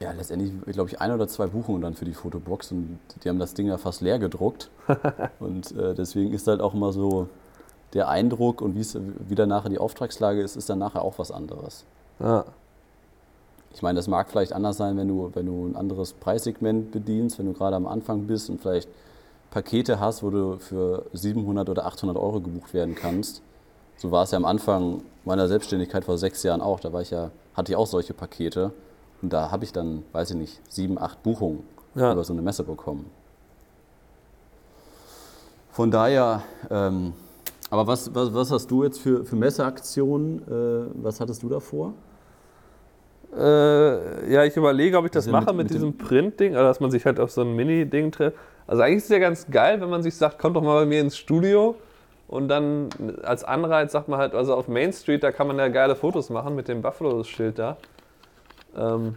[0.00, 3.38] Ja, letztendlich, glaube ich, ein oder zwei Buchungen dann für die Fotobox und die haben
[3.38, 4.68] das Ding ja fast leer gedruckt.
[5.38, 7.28] und äh, deswegen ist halt auch immer so
[7.92, 8.98] der Eindruck und wie es
[9.28, 11.84] wie dann nachher die Auftragslage ist, ist dann nachher auch was anderes.
[12.18, 12.46] Ja.
[13.72, 17.38] Ich meine, das mag vielleicht anders sein, wenn du, wenn du ein anderes Preissegment bedienst,
[17.38, 18.88] wenn du gerade am Anfang bist und vielleicht
[19.50, 23.42] Pakete hast, wo du für 700 oder 800 Euro gebucht werden kannst.
[23.96, 26.80] so war es ja am Anfang meiner Selbstständigkeit vor sechs Jahren auch.
[26.80, 28.72] Da war ich ja, hatte ich auch solche Pakete.
[29.22, 31.62] Und da habe ich dann, weiß ich nicht, sieben, acht Buchungen
[31.94, 32.12] Ja.
[32.12, 33.10] über so eine Messe bekommen.
[35.72, 37.12] Von daher, ähm,
[37.70, 40.42] aber was, was, was hast du jetzt für, für Messeaktionen?
[40.48, 41.92] Äh, was hattest du davor?
[43.36, 46.66] Äh, ja, ich überlege, ob ich das Also mache mit- mit, mit diesem Print-Ding, also
[46.66, 48.36] dass man sich halt auf so ein Mini-Ding trifft.
[48.66, 50.86] Also eigentlich ist es ja ganz geil, wenn man sich sagt, kommt doch mal bei
[50.86, 51.76] mir ins Studio
[52.28, 52.88] und dann
[53.22, 56.30] als Anreiz sagt man halt, also auf Main Street, da kann man ja geile Fotos
[56.30, 57.76] machen mit dem Buffalo-Schild da.
[58.76, 59.16] Ähm,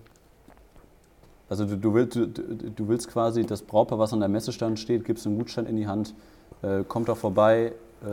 [1.49, 5.06] Also du, du, willst, du, du willst quasi das Brautpaar, was an der Messestand steht,
[5.06, 6.15] gibst einen Gutschein in die Hand,
[6.63, 7.73] äh, kommt doch vorbei
[8.04, 8.08] äh,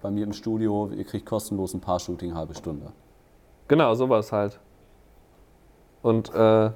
[0.00, 2.86] bei mir im Studio, ihr kriegt kostenlos ein Paar-Shooting, halbe Stunde.
[3.66, 4.60] genau, sowas halt.
[6.08, 6.70] Und äh,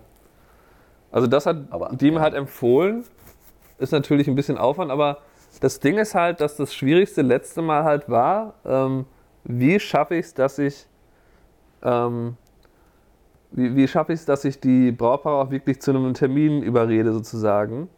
[1.11, 2.23] also das hat Aber- die mir ja.
[2.23, 3.05] halt empfohlen.
[3.79, 5.19] Ist natürlich ein bisschen Aufwand, aber
[5.61, 9.07] das Ding ist halt, dass das Schwierigste letzte Mal halt war, ähm,
[9.45, 10.87] wie schaffe ich es, dass ich
[11.83, 12.37] ähm,
[13.51, 17.13] wie, wie schaffe ich es, dass ich die Brautpaare auch wirklich zu einem Termin überrede
[17.13, 17.89] sozusagen.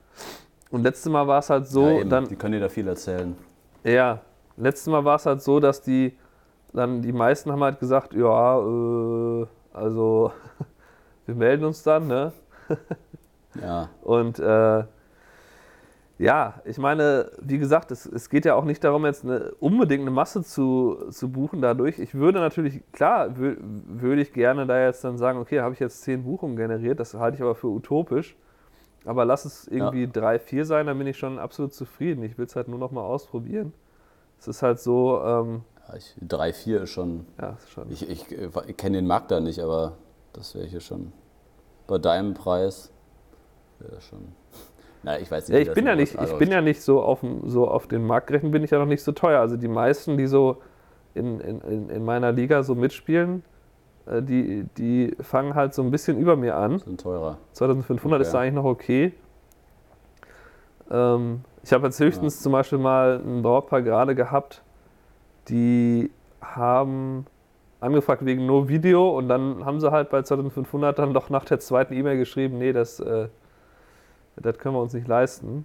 [0.71, 2.89] Und letztes Mal war es halt so, ja, eben, dann die können dir da viel
[2.89, 3.37] erzählen.
[3.85, 4.21] ja,
[4.57, 6.17] letztes Mal war es halt so, dass die
[6.73, 10.33] dann die meisten haben halt gesagt, ja, äh, also
[11.27, 12.33] wir melden uns dann, ne?
[13.61, 14.85] Ja, Und äh,
[16.19, 20.03] ja, ich meine, wie gesagt, es, es geht ja auch nicht darum, jetzt eine, unbedingt
[20.03, 21.99] eine Masse zu, zu buchen dadurch.
[21.99, 26.03] Ich würde natürlich, klar, würde ich gerne da jetzt dann sagen, okay, habe ich jetzt
[26.03, 28.37] zehn Buchungen generiert, das halte ich aber für utopisch.
[29.05, 32.23] Aber lass es irgendwie drei, vier sein, dann bin ich schon absolut zufrieden.
[32.23, 33.75] Ich will es halt nur noch mal ausprobieren.
[34.39, 37.91] Es ist halt so, ähm, ja ich, 3, 4 ist schon, ja, ist schon.
[37.91, 39.93] ich, ich, äh, ich kenne den Markt da nicht, aber
[40.35, 41.13] das wäre hier schon
[41.87, 42.93] bei deinem Preis,
[43.79, 44.21] wäre schon,
[45.03, 45.55] na ich weiß nicht.
[45.57, 47.87] Ja, ich bin in ja nicht, ich bin ja nicht so auf, dem- so auf
[47.87, 49.41] den Markt gerechnet, bin ich ja noch nicht so teuer.
[49.41, 50.59] Also die meisten, die so
[51.15, 53.43] in, in, in in meiner Liga so mitspielen,
[54.07, 56.79] äh, die, die fangen halt so ein bisschen über mir an.
[56.81, 57.39] sind teurer.
[57.53, 58.33] 2500 ist Okay.
[58.37, 59.13] da eigentlich noch okay.
[60.91, 64.63] Ähm, ich habe jetzt höchstens zum Beispiel mal ein Brautpaar gerade gehabt,
[65.49, 67.27] die haben
[67.85, 71.61] angefragt wegen nur Video und dann haben sie halt bei 2500 dann doch nach der
[71.61, 73.29] zweiten E-Mail geschrieben, nee, das, äh,
[74.37, 75.65] das können wir uns nicht leisten.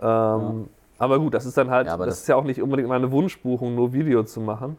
[0.00, 2.88] Ähm, Aber gut, das ist dann halt, Ja, das, das- ist ja auch nicht unbedingt
[2.88, 4.76] meine Wunschbuchung, nur Video zu machen.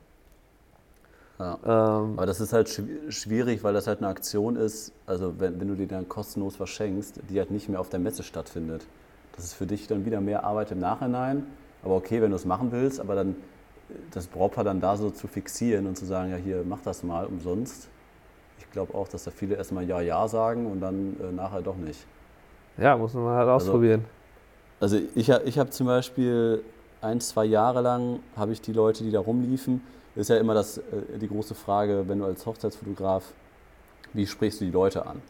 [1.40, 1.58] Ja.
[1.66, 5.60] Ähm, Aber das ist halt schw- schwierig, weil das halt eine Aktion ist, also wenn,
[5.60, 8.86] wenn du die dann kostenlos verschenkst, die halt nicht mehr auf der Messe stattfindet.
[9.36, 11.46] Das ist für dich dann wieder mehr Arbeit im Nachhinein.
[11.84, 13.36] Aber okay, wenn du es machen willst, aber dann
[14.12, 17.26] das Brautpaar dann da so zu fixieren und zu sagen, ja hier, mach das mal
[17.26, 17.90] umsonst.
[18.60, 21.76] Ich glaube auch, dass da viele erstmal Ja, Ja sagen und dann äh, nachher doch
[21.78, 22.06] nicht.
[22.78, 24.06] ja, muss man halt Also ausprobieren.
[24.80, 26.64] Also ich, ha- ich habe zum Beispiel
[27.02, 29.82] ein, zwei Jahre lang, habe ich die Leute, die da rumliefen,
[30.16, 33.24] ist ja immer das, äh, die große Frage, wenn du als Hochzeitsfotograf,
[34.14, 35.22] wie sprichst du die Leute an?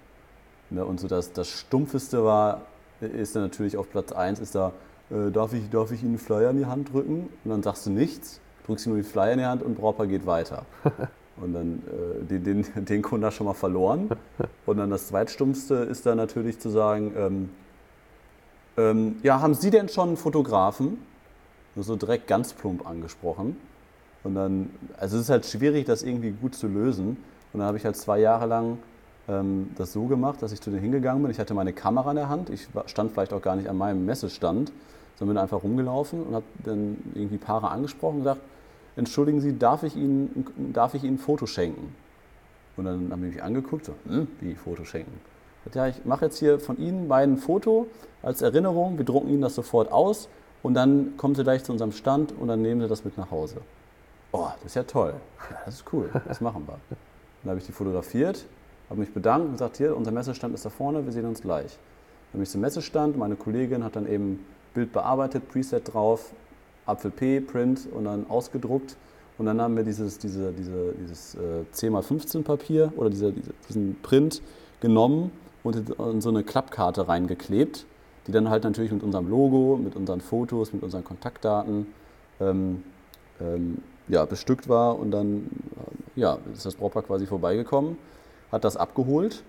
[0.69, 2.61] Ne, und so das, das Stumpfeste war,
[3.01, 4.71] ist dann natürlich auf Platz 1, ist da,
[5.13, 7.29] äh, darf, ich, darf ich Ihnen einen Flyer in die Hand drücken?
[7.43, 10.07] Und dann sagst du nichts, drückst ihm nur die Flyer in die Hand und Brautpaar
[10.07, 10.65] geht weiter.
[11.35, 14.09] Und dann äh, den, den, den Kunden schon mal verloren.
[14.67, 17.49] Und dann das zweitstumpfste ist dann natürlich zu sagen, ähm,
[18.77, 20.99] ähm, ja, haben Sie denn schon einen Fotografen?
[21.75, 23.57] Nur so direkt ganz plump angesprochen.
[24.23, 27.17] Und dann, also es ist halt schwierig, das irgendwie gut zu lösen.
[27.51, 28.77] Und dann habe ich halt zwei Jahre lang
[29.27, 31.31] ähm, das so gemacht, dass ich zu denen hingegangen bin.
[31.31, 32.49] Ich hatte meine Kamera in der Hand.
[32.49, 34.71] Ich stand vielleicht auch gar nicht an meinem Messestand,
[35.15, 38.41] sondern bin einfach rumgelaufen und habe dann irgendwie Paare angesprochen und gesagt,
[38.95, 41.95] entschuldigen Sie, darf ich Ihnen, darf ich Ihnen ein Foto schenken?
[42.75, 45.19] Und dann haben die mich angeguckt, so, hm, wie Foto schenken?
[45.65, 47.87] Ich Ja, ich mache jetzt hier von Ihnen beiden ein Foto
[48.21, 50.27] als Erinnerung, wir drucken Ihnen das sofort aus
[50.61, 53.31] und dann kommen Sie gleich zu unserem Stand und dann nehmen Sie das mit nach
[53.31, 53.57] Hause.
[54.31, 55.13] Oh, das ist ja toll.
[55.51, 56.79] Ja, das ist cool, das machen wir.
[57.43, 58.45] Dann habe ich die fotografiert,
[58.89, 61.77] habe mich bedankt und gesagt, hier, unser Messestand ist da vorne, wir sehen uns gleich.
[62.31, 66.33] Dann bin ich zum Messestand, meine Kollegin hat dann eben Bild bearbeitet, Preset drauf,
[66.85, 68.97] Apfel P, Print und dann ausgedruckt.
[69.37, 73.95] Und dann haben wir dieses, diese, diese, dieses äh, 10x15 Papier oder diese, diese, diesen
[74.01, 74.41] Print
[74.79, 75.31] genommen
[75.63, 77.85] und in- in so eine Klappkarte reingeklebt,
[78.27, 81.87] die dann halt natürlich mit unserem Logo, mit unseren Fotos, mit unseren Kontaktdaten
[82.39, 82.83] ähm,
[83.41, 84.99] ähm, ja, bestückt war.
[84.99, 85.49] Und dann
[86.15, 87.97] äh, ja, ist das Brautpaar quasi vorbeigekommen,
[88.51, 89.43] hat das abgeholt.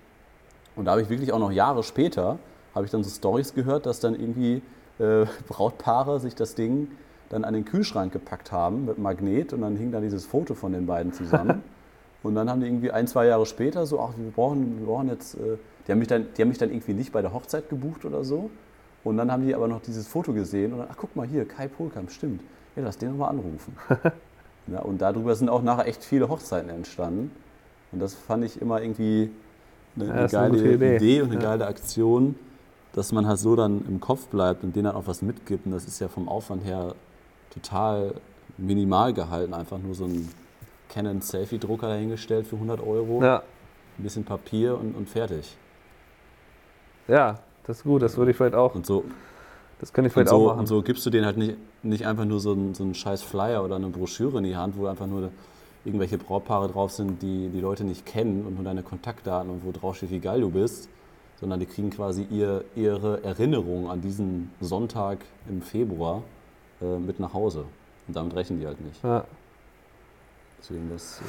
[0.75, 2.39] Und da habe ich wirklich auch noch Jahre später,
[2.73, 4.61] habe ich dann so Stories gehört, dass dann irgendwie
[4.99, 6.89] äh, Brautpaare sich das Ding
[7.29, 10.71] dann an den Kühlschrank gepackt haben mit Magnet und dann hing da dieses Foto von
[10.73, 11.63] den beiden zusammen.
[12.23, 15.09] und dann haben die irgendwie ein, zwei Jahre später so, ach, wir brauchen, wir brauchen
[15.09, 17.69] jetzt, äh, die, haben mich dann, die haben mich dann irgendwie nicht bei der Hochzeit
[17.69, 18.49] gebucht oder so.
[19.03, 21.47] Und dann haben die aber noch dieses Foto gesehen und dann, ach guck mal hier,
[21.47, 22.41] Kai Polkamp, stimmt.
[22.75, 23.75] Ja, lass den nochmal anrufen.
[24.67, 27.29] Ja, und darüber sind auch nachher echt viele Hochzeiten entstanden.
[27.91, 29.29] Und das fand ich immer irgendwie
[29.95, 30.95] eine, Ja, eine eine geile gute Idee.
[30.95, 31.21] Idee.
[31.21, 31.49] und eine Ja.
[31.51, 32.33] geile Aktion,
[32.95, 35.65] dass man halt so dann im Kopf bleibt und denen dann auch was mitgibt.
[35.65, 36.95] Und das ist ja vom Aufwand her
[37.53, 38.13] total
[38.57, 39.53] minimal gehalten.
[39.53, 40.29] Einfach nur so ein
[40.89, 43.43] Canon Selfie-Drucker dahingestellt für 100 Euro, Ja,
[43.99, 45.57] ein bisschen Papier und, und fertig.
[47.07, 48.01] ja, das ist gut.
[48.01, 49.03] Das würde ich vielleicht auch, Und so,
[49.79, 50.59] das könnte ich vielleicht so, auch machen.
[50.59, 53.23] und so gibst du denen halt nicht, nicht einfach nur so einen, so einen scheiß
[53.23, 55.31] Flyer oder eine Broschüre in die Hand, wo einfach nur
[55.83, 59.71] irgendwelche Brautpaare drauf sind, die die Leute nicht kennen und nur deine Kontaktdaten und wo
[59.71, 60.89] drauf steht, wie geil du bist,
[61.39, 65.19] sondern die kriegen quasi ihr, ihre Erinnerung an diesen Sonntag
[65.49, 66.23] im Februar
[66.81, 67.65] äh, mit nach Hause.
[68.07, 69.03] Und damit rechnen die halt nicht.
[69.03, 69.25] Ja.
[70.59, 71.23] Deswegen das, äh,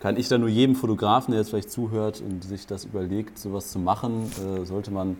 [0.00, 3.70] kann ich da nur jedem Fotografen, der jetzt vielleicht zuhört und sich das überlegt, sowas
[3.70, 5.16] zu machen, äh, sollte man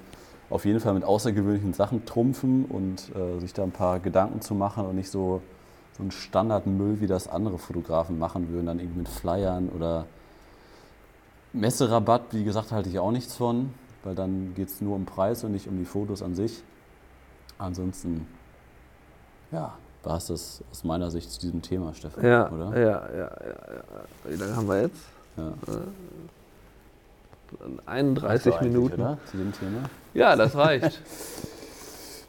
[0.50, 4.54] auf jeden Fall mit außergewöhnlichen Sachen trumpfen und äh, sich da ein paar Gedanken zu
[4.54, 5.40] machen und nicht so,
[5.96, 10.06] so einen Standardmüll, wie das andere Fotografen machen würden, dann irgendwie mit Flyern oder
[11.56, 13.70] Messerabatt, wie gesagt, halte ich auch nichts von,
[14.04, 16.62] weil dann geht es nur um Preis und nicht um die Fotos an sich.
[17.58, 18.26] Ansonsten,
[19.50, 22.78] ja, war es das aus meiner Sicht zu diesem Thema, Stefan, Ja, oder?
[22.78, 24.30] ja, ja, ja, ja.
[24.30, 25.00] Wie lange haben wir jetzt?
[25.36, 25.52] Ja.
[27.86, 29.00] 31 doch eigentlich, Minuten.
[29.00, 29.18] Oder?
[29.30, 29.90] Zu dem Thema.
[30.14, 31.00] Ja, das reicht.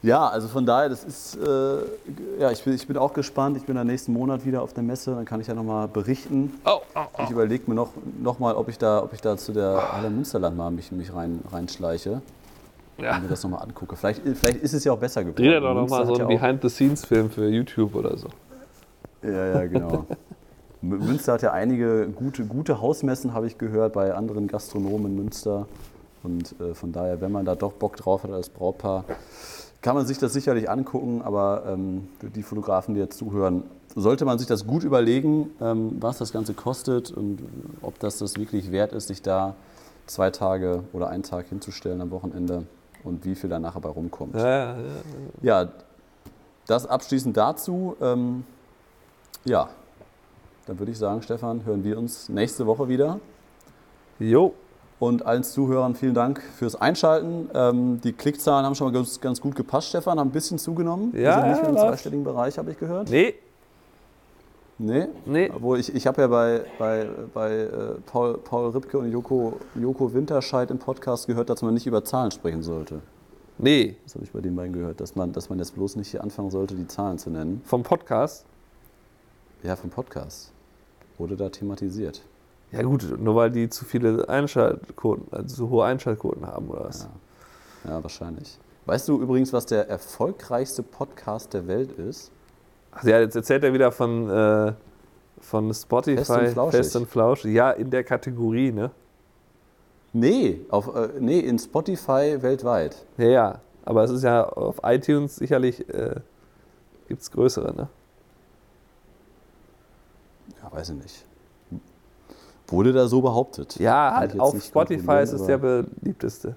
[0.04, 1.78] Ja, also von daher, das ist, äh,
[2.40, 3.58] ja, ich bin, ich bin auch gespannt.
[3.58, 6.54] Ich bin am nächsten Monat wieder auf der Messe, dann kann ich ja nochmal berichten.
[6.66, 7.24] Oh, oh, oh.
[7.24, 7.90] Ich überlege mir noch,
[8.22, 11.14] noch mal, ob ich da, ob ich da zu der Halle Münsterland mal mich, mich
[11.14, 12.22] rein, reinschleiche
[13.00, 13.16] Ja.
[13.16, 13.96] und mir das nochmal angucke.
[13.96, 15.44] Vielleicht, vielleicht ist es ja auch besser geworden.
[15.44, 18.28] Dreh doch nochmal so einen ja Behind-the-Scenes-Film für YouTube oder so.
[19.24, 20.06] Ja, ja, genau.
[20.82, 25.66] Münster hat ja einige gute, gute Hausmessen, habe ich gehört, bei anderen Gastronomen in Münster.
[26.22, 29.04] Und äh, von daher, wenn man da doch Bock drauf hat als Brautpaar,
[29.82, 31.22] kann man sich das sicherlich angucken.
[31.22, 33.64] Aber ähm, für die Fotografen, die jetzt zuhören,
[33.96, 37.40] sollte man sich das gut überlegen, ähm, was das Ganze kostet und
[37.82, 39.56] ob das das wirklich wert ist, sich da
[40.06, 42.64] zwei Tage oder einen Tag hinzustellen am Wochenende
[43.04, 44.36] und wie viel da nachher bei rumkommt.
[44.36, 44.84] Ja, ja, ja.
[45.42, 45.70] Ja,
[46.68, 47.96] das abschließend dazu.
[48.02, 48.44] Ähm,
[49.46, 49.70] ja,
[50.66, 53.20] dann würde ich sagen, Stefan, hören wir uns nächste Woche wieder.
[54.20, 54.54] Jo,
[55.00, 57.50] Und allen Zuhörern vielen Dank fürs Einschalten.
[57.54, 61.14] Ähm, die Klickzahlen haben schon mal ganz, ganz gut gepasst, Stefan, haben ein bisschen zugenommen.
[61.14, 63.10] Wir Ja, sind nicht ja, mehr im zweistelligen Bereich, habe ich gehört.
[63.10, 63.36] nee,
[64.80, 65.08] Nee.
[65.26, 65.52] nee.
[65.56, 67.70] Obwohl ich, ich habe ja bei, bei, bei äh,
[68.06, 72.30] Paul, Paul Ripke und Joko, Joko Winterscheid im Podcast gehört, dass man nicht über Zahlen
[72.32, 73.02] sprechen sollte.
[73.60, 76.10] Nee, Das habe ich bei den beiden gehört, dass man, dass man jetzt bloß nicht
[76.10, 77.62] hier anfangen sollte, die Zahlen zu nennen.
[77.66, 78.46] vom Podcast.
[79.64, 80.52] Ja, vom Podcast.
[81.18, 82.22] Wurde da thematisiert.
[82.72, 87.08] Ja gut, nur weil die zu viele Einschaltquoten, also zu hohe Einschaltquoten haben oder was.
[87.86, 87.92] Ja.
[87.92, 88.60] ja, wahrscheinlich.
[88.86, 92.32] Weißt du übrigens, was der erfolgreichste Podcast der Welt ist?
[92.92, 94.74] Also ja, jetzt erzählt er wieder von, äh,
[95.40, 96.78] von Spotify, Fest und Flauschig.
[96.78, 97.54] Fest und Flauschig.
[97.54, 98.92] Ja, in der Kategorie, ne?
[100.14, 103.06] Nee, auf, äh, nee, in Spotify weltweit.
[103.18, 103.62] Ja, ja.
[103.86, 106.16] Aber es ist ja auf iTunes sicherlich, äh,
[107.08, 107.88] gibt es größere, ne?
[110.62, 111.27] Ja, weiß ich nicht.
[112.68, 113.80] Wurde da so behauptet?
[113.80, 116.56] Ja, halt auf Spotify ist es der beliebteste.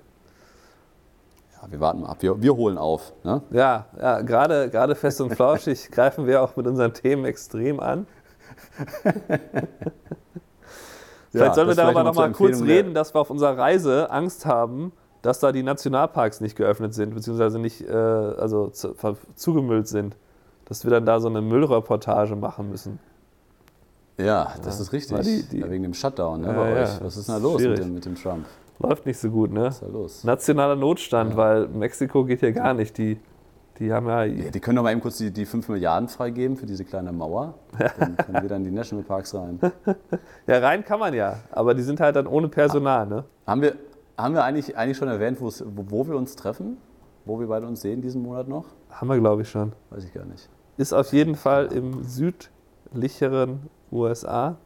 [1.55, 2.17] Ja, wir warten mal ab.
[2.21, 3.13] Wir, wir holen auf.
[3.23, 3.43] Ne?
[3.51, 8.07] Ja, ja gerade, gerade fest und flauschig greifen wir auch mit unseren Themen extrem an.
[11.31, 14.11] Vielleicht sollen wir darüber noch zur noch mal kurz reden, dass wir auf unserer Reise
[14.11, 14.93] Angst haben,
[15.23, 18.97] dass da die Nationalparks nicht geöffnet sind, beziehungsweise nicht äh, also zu,
[19.37, 20.17] zugemüllt sind.
[20.65, 22.99] Dass wir dann da so eine Müllreportage machen müssen.
[24.25, 25.21] Ja, das ist richtig.
[25.21, 27.01] Die- die- ja, wegen dem Shutdown ne, Ja, bei ja, euch.
[27.03, 28.47] Was ist denn da los mit dem, mit dem Trump?
[28.79, 29.65] Läuft nicht so gut, ne?
[29.67, 30.25] Was ist da los?
[30.25, 31.37] Nationaler Notstand, Ja.
[31.37, 32.97] weil Mexiko geht ja gar nicht.
[32.97, 33.19] Die,
[33.79, 34.25] die haben ja.
[34.25, 37.13] Ja, die können doch mal eben kurz die, die 5 Milliarden freigeben für diese kleine
[37.13, 37.55] Mauer.
[37.99, 39.59] Dann können wir dann in die Nationalparks rein.
[40.47, 43.25] Ja, rein kann man ja, aber die sind halt dann ohne Personal, ne?
[43.47, 43.75] Haben wir,
[44.19, 45.51] haben wir eigentlich, eigentlich schon erwähnt, wo
[45.87, 46.77] wo wir uns treffen?
[47.27, 48.65] Wo wir beide uns sehen diesen Monat noch?
[48.91, 49.73] Haben wir, glaube ich, schon.
[49.91, 50.49] Weiß ich gar nicht.
[50.79, 53.61] Ist auf jeden Fall im südlicheren
[53.93, 54.57] USA.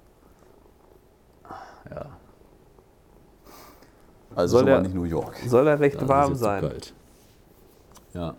[1.91, 2.07] Ja.
[4.35, 5.37] Also Soll schon der- nicht New York.
[5.47, 6.61] Soll er recht Da warm sein.
[6.61, 6.93] Kalt.
[8.15, 8.35] Ja.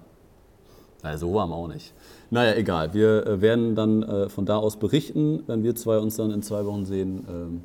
[1.04, 1.94] Naja, so warm auch nicht.
[2.32, 2.94] Naja, egal.
[2.94, 6.42] Wir äh, werden dann äh, von da aus berichten, wenn wir zwei uns dann in
[6.42, 7.26] zwei Wochen sehen.
[7.30, 7.64] Ähm,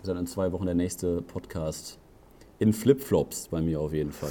[0.00, 1.98] ist dann in zwei Wochen der nächste Podcast.
[2.58, 4.30] In Flipflops bei mir auf jeden Fall.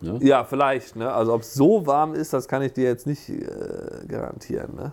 [0.00, 0.18] Ne?
[0.22, 0.96] Ja, vielleicht.
[0.96, 1.12] Ne?
[1.12, 4.74] Also ob es so warm ist, das kann ich dir jetzt nicht äh, garantieren.
[4.74, 4.92] Ne?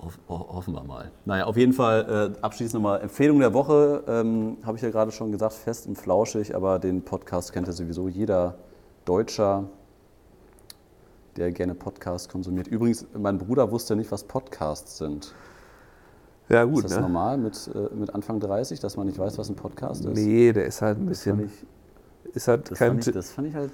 [0.00, 1.10] Hoff, ho- hoffen wir mal.
[1.24, 4.04] Naja, auf jeden Fall äh, abschließend nochmal Empfehlung der Woche.
[4.06, 7.72] Ähm, Habe ich ja gerade schon gesagt, fest und flauschig, aber den Podcast kennt ja
[7.72, 8.54] sowieso jeder
[9.04, 9.64] Deutscher,
[11.36, 12.68] der gerne Podcasts konsumiert.
[12.68, 15.34] Übrigens, mein Bruder wusste nicht, was Podcasts sind.
[16.48, 16.78] Ja, gut.
[16.84, 17.02] ist das ne?
[17.02, 20.14] normal mit, äh, mit Anfang 30, dass man nicht weiß, was ein Podcast ist?
[20.16, 21.46] Nee, der ist halt ein bisschen.
[22.24, 22.88] ich, Ist halt das kein.
[22.92, 23.72] fand ich, das fand ich halt.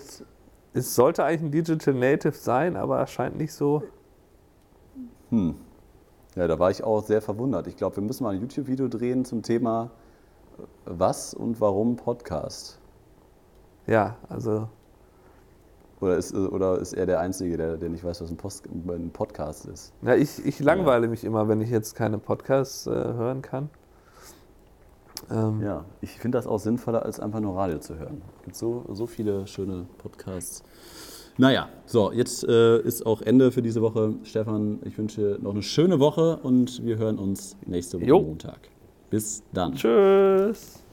[0.73, 3.83] es sollte eigentlich ein Digital Native sein, aber scheint nicht so.
[5.31, 5.55] Hm.
[6.37, 7.67] Ja, da war ich auch sehr verwundert.
[7.67, 9.91] Ich glaube, wir müssen mal ein YouTube-Video drehen zum Thema
[10.59, 12.79] äh, Was und warum Podcast.
[13.87, 14.69] Ja, also.
[16.01, 18.67] Oder ist, äh, oder ist er der Einzige, der, der nicht weiß, was ein, Post,
[18.67, 19.93] ein Podcast ist?
[20.03, 23.71] Ja, ich, ich langweile mich immer, wenn ich jetzt keine Podcasts äh, hören kann.
[25.31, 28.23] Ähm, Ja, ich finde das auch sinnvoller, als einfach nur Radio zu hören.
[28.39, 30.63] Es gibt so, so viele schöne Podcasts.
[31.37, 34.15] Naja, so, jetzt äh, ist auch Ende für diese Woche.
[34.23, 38.21] Stefan, ich wünsche noch eine schöne Woche und wir hören uns nächste Woche Jo.
[38.21, 38.69] Montag.
[39.11, 39.75] Bis dann.
[39.75, 40.84] Tschüss.